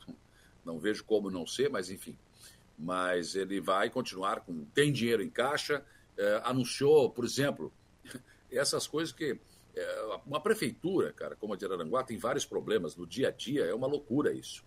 [0.63, 2.17] Não vejo como não ser, mas enfim.
[2.79, 4.63] Mas ele vai continuar com.
[4.73, 5.83] Tem dinheiro em caixa,
[6.17, 7.71] eh, anunciou, por exemplo,
[8.57, 9.39] essas coisas que.
[9.75, 13.65] eh, uma prefeitura, cara, como a de Araranguá, tem vários problemas no dia a dia,
[13.65, 14.63] é uma loucura isso.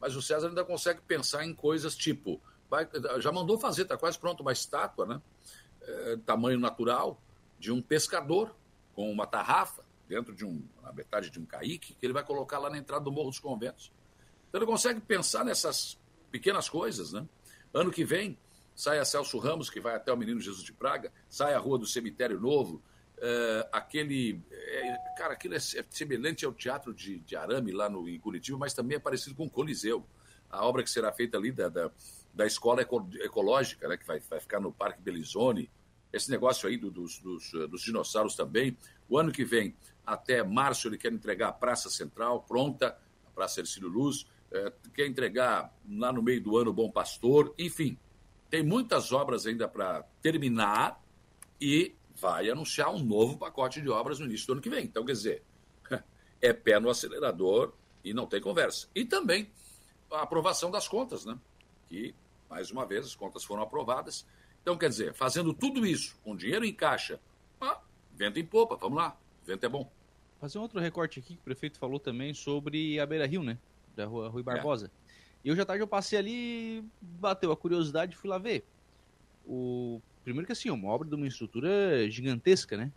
[0.00, 2.40] Mas o César ainda consegue pensar em coisas tipo.
[2.70, 2.88] vai-
[3.20, 5.22] já mandou fazer, está quase pronto, uma estátua, né?
[5.82, 7.20] Eh, tamanho natural,
[7.58, 8.54] de um pescador
[8.94, 12.58] com uma tarrafa dentro de um, na metade de um caique, que ele vai colocar
[12.58, 13.92] lá na entrada do Morro dos Conventos.
[14.48, 15.98] Então ele consegue pensar nessas
[16.30, 17.26] pequenas coisas, né?
[17.74, 18.38] Ano que vem,
[18.74, 21.78] sai a Celso Ramos, que vai até o Menino Jesus de Praga, sai a Rua
[21.78, 22.82] do Cemitério Novo,
[23.20, 24.40] eh, aquele...
[24.50, 28.58] eh, cara, aquilo é é semelhante ao Teatro de, de Arame, lá no, em Curitiba,
[28.58, 30.04] mas também é parecido com o Coliseu.
[30.50, 31.90] A obra que será feita ali da, da,
[32.32, 35.70] da Escola Eco- Ecológica, né, que vai, vai ficar no Parque Belizone,
[36.12, 38.76] esse negócio aí do- dos, dos, eh, dos dinossauros também.
[39.08, 39.74] O ano que vem,
[40.06, 42.96] até março, ele quer entregar a Praça Central pronta,
[43.26, 47.54] a Praça Ercílio Luz, eh, quer entregar lá no meio do ano o Bom Pastor,
[47.58, 47.98] enfim.
[48.48, 50.98] Tem muitas obras ainda para terminar
[51.60, 54.84] e vai anunciar um novo pacote de obras no início do ano que vem.
[54.84, 55.42] Então, quer dizer,
[56.40, 57.72] é pé no acelerador
[58.04, 58.88] e não tem conversa.
[58.94, 59.50] E também
[60.10, 61.38] a aprovação das contas, né?
[61.88, 62.14] Que,
[62.48, 64.26] mais uma vez, as contas foram aprovadas.
[64.62, 67.20] Então, quer dizer, fazendo tudo isso com dinheiro em caixa,
[67.60, 67.80] ah,
[68.14, 69.90] vento em popa, vamos lá, vento é bom.
[70.40, 73.58] Fazer um outro recorte aqui que o prefeito falou também sobre a Beira Rio, né?
[73.96, 74.90] Da rua Rui Barbosa.
[75.44, 78.64] E hoje à tarde eu passei ali, bateu a curiosidade e fui lá ver.
[79.46, 80.00] O...
[80.28, 82.92] Primeiro que assim, uma obra de uma estrutura gigantesca, né?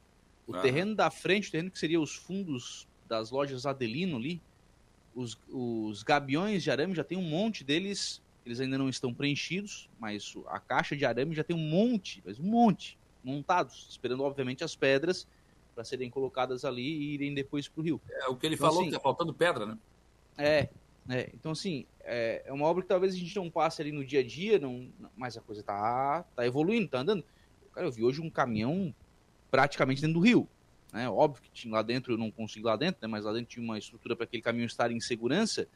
[0.45, 0.55] O Aham.
[0.55, 4.43] terreno da frente, o terreno que seria os fundos das lojas Adelino ali,
[5.13, 9.89] os, os gabiões de arame já tem um monte deles, eles ainda não estão preenchidos,
[9.97, 14.63] mas a caixa de arame já tem um monte, mas um monte, montados, esperando obviamente
[14.63, 15.27] as pedras
[15.75, 18.03] para serem colocadas ali e irem depois para o rio.
[18.23, 19.77] É o que ele Então, falou, assim, que tá faltando pedra, né?
[20.37, 20.69] é.
[21.09, 24.05] É, então, assim, é, é uma obra que talvez a gente não passe ali no
[24.05, 27.23] dia a dia, não, mas a coisa tá, tá evoluindo, tá andando.
[27.73, 28.93] Cara, eu vi hoje um caminhão
[29.49, 30.47] praticamente dentro do rio.
[30.91, 31.09] Né?
[31.09, 33.07] Óbvio que tinha lá dentro, eu não consigo lá dentro, né?
[33.07, 35.67] mas lá dentro tinha uma estrutura para aquele caminhão estar em segurança,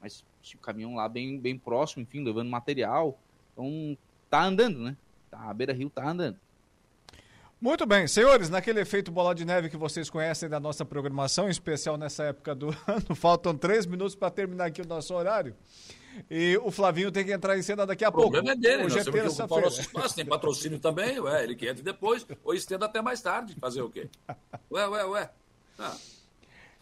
[0.00, 3.18] mas tinha o caminhão lá bem, bem próximo, enfim, levando material.
[3.52, 3.96] Então,
[4.30, 4.96] tá andando, né?
[5.30, 6.38] Tá, a beira-rio tá andando.
[7.60, 11.50] Muito bem, senhores, naquele efeito bola de neve que vocês conhecem da nossa programação, em
[11.50, 15.56] especial nessa época do ano, faltam três minutos para terminar aqui o nosso horário.
[16.30, 18.28] E o Flavinho tem que entrar em cena daqui a pouco.
[18.28, 20.78] O problema é dele, Hoje nós é temos que ocupar o nosso espaço, tem patrocínio
[20.78, 24.08] também, ué, ele que entra depois, ou estenda até mais tarde, fazer o quê?
[24.70, 25.30] Ué, ué, ué.
[25.78, 25.96] Ah.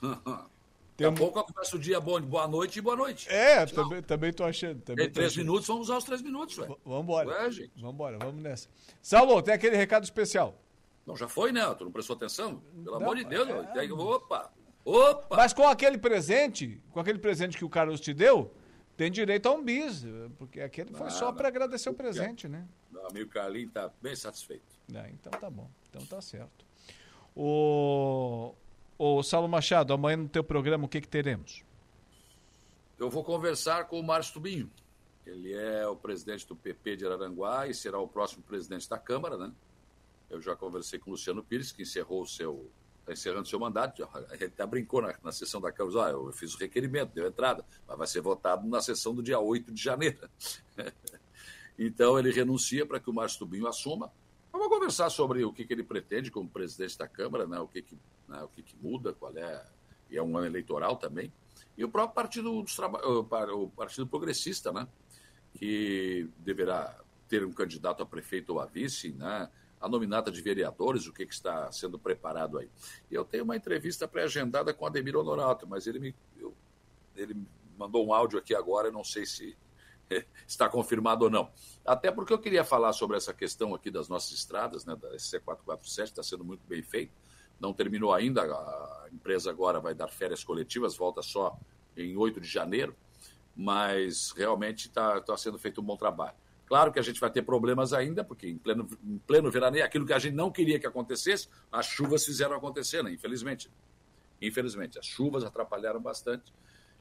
[0.03, 3.29] Daqui a pouco começa o dia bom de boa noite e boa noite.
[3.31, 4.81] É, também, também tô achando.
[4.83, 5.45] Também Tem três achando.
[5.45, 6.69] minutos, vamos usar os três minutos, ué.
[6.85, 7.29] Vamos embora.
[7.29, 7.73] Ué, gente.
[7.77, 8.69] Vamos embora, vamos nessa.
[9.03, 10.55] Saulo, tem aquele recado especial.
[11.07, 11.63] Não, já foi, né?
[11.75, 12.59] Tu não prestou atenção?
[12.83, 13.63] Pelo Não, amor de Deus, é-.
[13.73, 14.53] Tem- Opa!
[14.85, 15.37] Opa!
[15.37, 18.53] Mas com aquele presente, com aquele presente que o Carlos te deu,
[18.97, 20.05] tem direito a um bis,
[20.39, 22.67] porque aquele foi Ah, só para agradecer o presente, né?
[22.91, 24.65] Meu amigo Carlinhos tá bem satisfeito.
[24.95, 26.65] É, então tá bom, então tá certo.
[27.35, 28.55] O,
[28.99, 31.63] o Saulo Machado, amanhã no teu programa o que que teremos?
[32.99, 34.71] Eu vou conversar com o Márcio Tubinho.
[35.27, 39.37] Ele é o presidente do PP de Araranguá e será o próximo presidente da Câmara,
[39.37, 39.53] né?
[40.29, 42.71] Eu já conversei com o Luciano Pires, que encerrou o seu.
[43.01, 44.09] Está encerrando seu mandato.
[44.33, 46.07] Ele até brincou na, na sessão da Câmara.
[46.07, 49.39] Ah, eu fiz o requerimento, deu entrada, mas vai ser votado na sessão do dia
[49.39, 50.29] 8 de janeiro.
[51.79, 54.13] então ele renuncia para que o Márcio Tubinho assuma.
[54.51, 57.61] Vou conversar sobre o que, que ele pretende como presidente da Câmara, né?
[57.61, 57.97] o, que, que,
[58.27, 58.43] né?
[58.43, 59.65] o que, que muda, qual é.
[60.11, 61.33] E é um ano eleitoral também.
[61.77, 62.99] E o próprio Partido, dos Traba...
[63.07, 64.89] o partido Progressista, né?
[65.55, 66.99] que deverá
[67.29, 69.49] ter um candidato a prefeito ou a vice, né?
[69.81, 72.69] A nominata de vereadores, o que, que está sendo preparado aí.
[73.11, 76.55] E eu tenho uma entrevista pré-agendada com Ademir Honorato, mas ele me, eu,
[77.15, 77.47] ele me
[77.77, 79.57] mandou um áudio aqui agora, eu não sei se
[80.11, 81.51] eh, está confirmado ou não.
[81.85, 86.05] Até porque eu queria falar sobre essa questão aqui das nossas estradas, né, da SC447,
[86.05, 87.13] está sendo muito bem feito,
[87.61, 91.59] não terminou ainda, a empresa agora vai dar férias coletivas, volta só
[91.97, 92.95] em 8 de janeiro,
[93.55, 96.37] mas realmente está tá sendo feito um bom trabalho.
[96.67, 100.05] Claro que a gente vai ter problemas ainda, porque em pleno, em pleno veraneio, aquilo
[100.05, 103.13] que a gente não queria que acontecesse, as chuvas fizeram acontecer, né?
[103.13, 103.71] infelizmente.
[104.43, 106.53] Infelizmente, as chuvas atrapalharam bastante.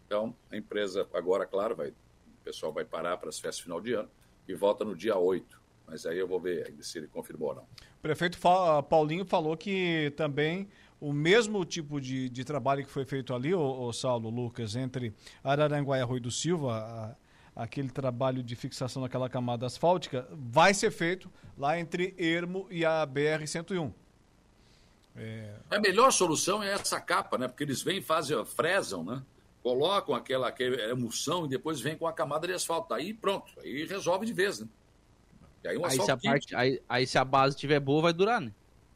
[0.05, 1.93] Então, a empresa agora, claro, vai, o
[2.43, 4.09] pessoal vai parar para as festas final de ano
[4.47, 5.59] e volta no dia 8.
[5.87, 7.63] Mas aí eu vou ver se ele confirmou ou não.
[7.63, 10.67] O prefeito Fa- Paulinho falou que também
[10.99, 15.13] o mesmo tipo de, de trabalho que foi feito ali, o, Saulo Lucas, entre
[15.43, 17.15] Araranguá e Arroio do Silva, a-
[17.55, 23.07] aquele trabalho de fixação daquela camada asfáltica, vai ser feito lá entre Ermo e a
[23.07, 23.93] BR-101.
[25.15, 27.47] É, A melhor solução é essa capa, né?
[27.47, 29.23] Porque eles vêm, fazem, fresam, né?
[29.63, 32.93] Colocam aquela, aquela emulsão e depois vem com a camada de asfalto.
[32.93, 34.67] Aí pronto, aí resolve de vez, né?
[35.63, 38.13] E aí um Aí se, a parte, aí, aí se a base tiver boa, vai
[38.13, 38.51] durar, né?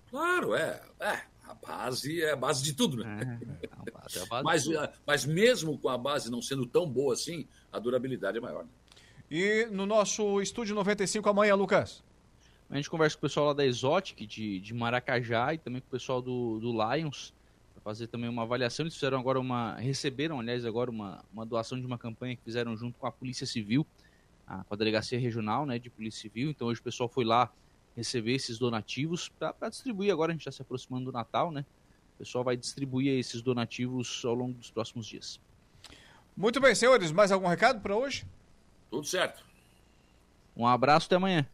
[0.10, 0.82] Claro, é.
[1.00, 1.22] É,
[1.66, 3.40] base é a base de tudo, né?
[3.62, 4.80] é a base mas, de tudo.
[4.80, 8.64] ah, mas mesmo com a base não sendo tão boa assim, a durabilidade é maior.
[8.64, 8.70] Né?
[9.32, 12.04] E no nosso estúdio 95 amanhã, Lucas.
[12.70, 15.88] A gente conversa com o pessoal lá da Exotic, de, de Maracajá, e também com
[15.88, 17.34] o pessoal do, do Lions,
[17.74, 18.84] para fazer também uma avaliação.
[18.84, 19.76] Eles fizeram agora uma.
[19.76, 23.48] receberam, aliás, agora uma, uma doação de uma campanha que fizeram junto com a Polícia
[23.48, 23.86] Civil,
[24.46, 26.52] a, com a Delegacia Regional né, de Polícia Civil.
[26.52, 27.52] Então hoje o pessoal foi lá
[27.96, 30.12] receber esses donativos para distribuir.
[30.12, 31.66] Agora a gente está se aproximando do Natal, né?
[32.16, 35.40] O pessoal vai distribuir esses donativos ao longo dos próximos dias.
[36.36, 38.26] Muito bem, senhores, mais algum recado para hoje?
[38.90, 39.44] Tudo certo.
[40.56, 41.48] Um abraço, até amanhã.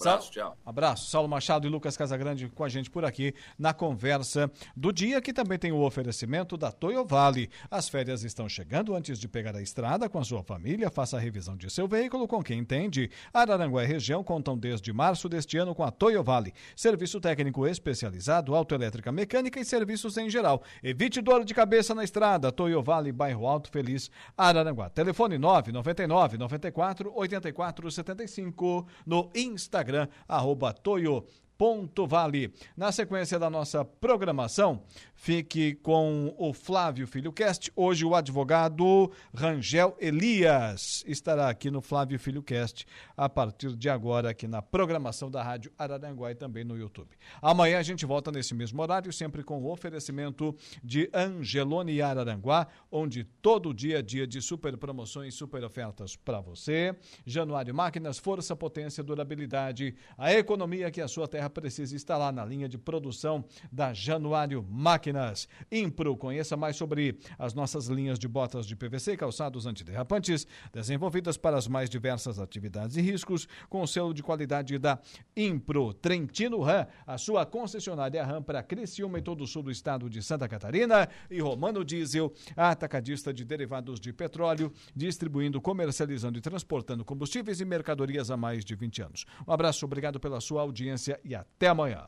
[0.00, 0.56] Abraço, tchau.
[0.64, 1.10] Abraço.
[1.10, 5.32] Saulo Machado e Lucas Casagrande com a gente por aqui na conversa do dia, que
[5.32, 7.50] também tem o oferecimento da Toyo Vale.
[7.70, 10.90] As férias estão chegando antes de pegar a estrada com a sua família.
[10.90, 13.10] Faça a revisão de seu veículo com quem entende.
[13.32, 16.52] Araranguá e região contam desde março deste ano com a Toyo Vale.
[16.74, 20.62] Serviço técnico especializado, autoelétrica mecânica e serviços em geral.
[20.82, 22.52] Evite dor de cabeça na estrada.
[22.52, 24.90] Toyo Vale, bairro Alto Feliz, Araranguá.
[24.90, 29.85] Telefone 999 94 84 75 no Instagram,
[30.28, 31.24] arroba Toyo.
[31.58, 32.52] Ponto Vale.
[32.76, 34.82] Na sequência da nossa programação,
[35.14, 37.72] fique com o Flávio Filho Cast.
[37.74, 42.86] Hoje o advogado Rangel Elias estará aqui no Flávio Filho Cast
[43.16, 47.16] a partir de agora aqui na programação da Rádio Araranguá e também no YouTube.
[47.40, 50.54] Amanhã a gente volta nesse mesmo horário, sempre com o oferecimento
[50.84, 56.94] de Angelone Araranguá, onde todo dia é dia de super promoções, super ofertas para você.
[57.24, 62.44] Januário Máquinas, força, potência, durabilidade, a economia que a sua terra Serra precisa instalar na
[62.44, 65.48] linha de produção da Januário Máquinas.
[65.70, 71.36] Impro, conheça mais sobre as nossas linhas de botas de PVC e calçados antiderrapantes, desenvolvidas
[71.36, 74.98] para as mais diversas atividades e riscos, com o selo de qualidade da
[75.36, 75.92] Impro.
[75.94, 80.22] Trentino Ram, a sua concessionária Ram para Criciúma e todo o sul do estado de
[80.22, 81.08] Santa Catarina.
[81.30, 88.30] E Romano Diesel, atacadista de derivados de petróleo, distribuindo, comercializando e transportando combustíveis e mercadorias
[88.30, 89.26] há mais de 20 anos.
[89.46, 92.06] Um abraço, obrigado pela sua audiência e até amanhã.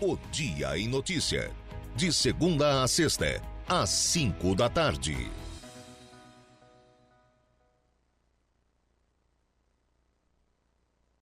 [0.00, 1.50] O Dia em Notícia.
[1.94, 5.30] De segunda a sexta, às cinco da tarde.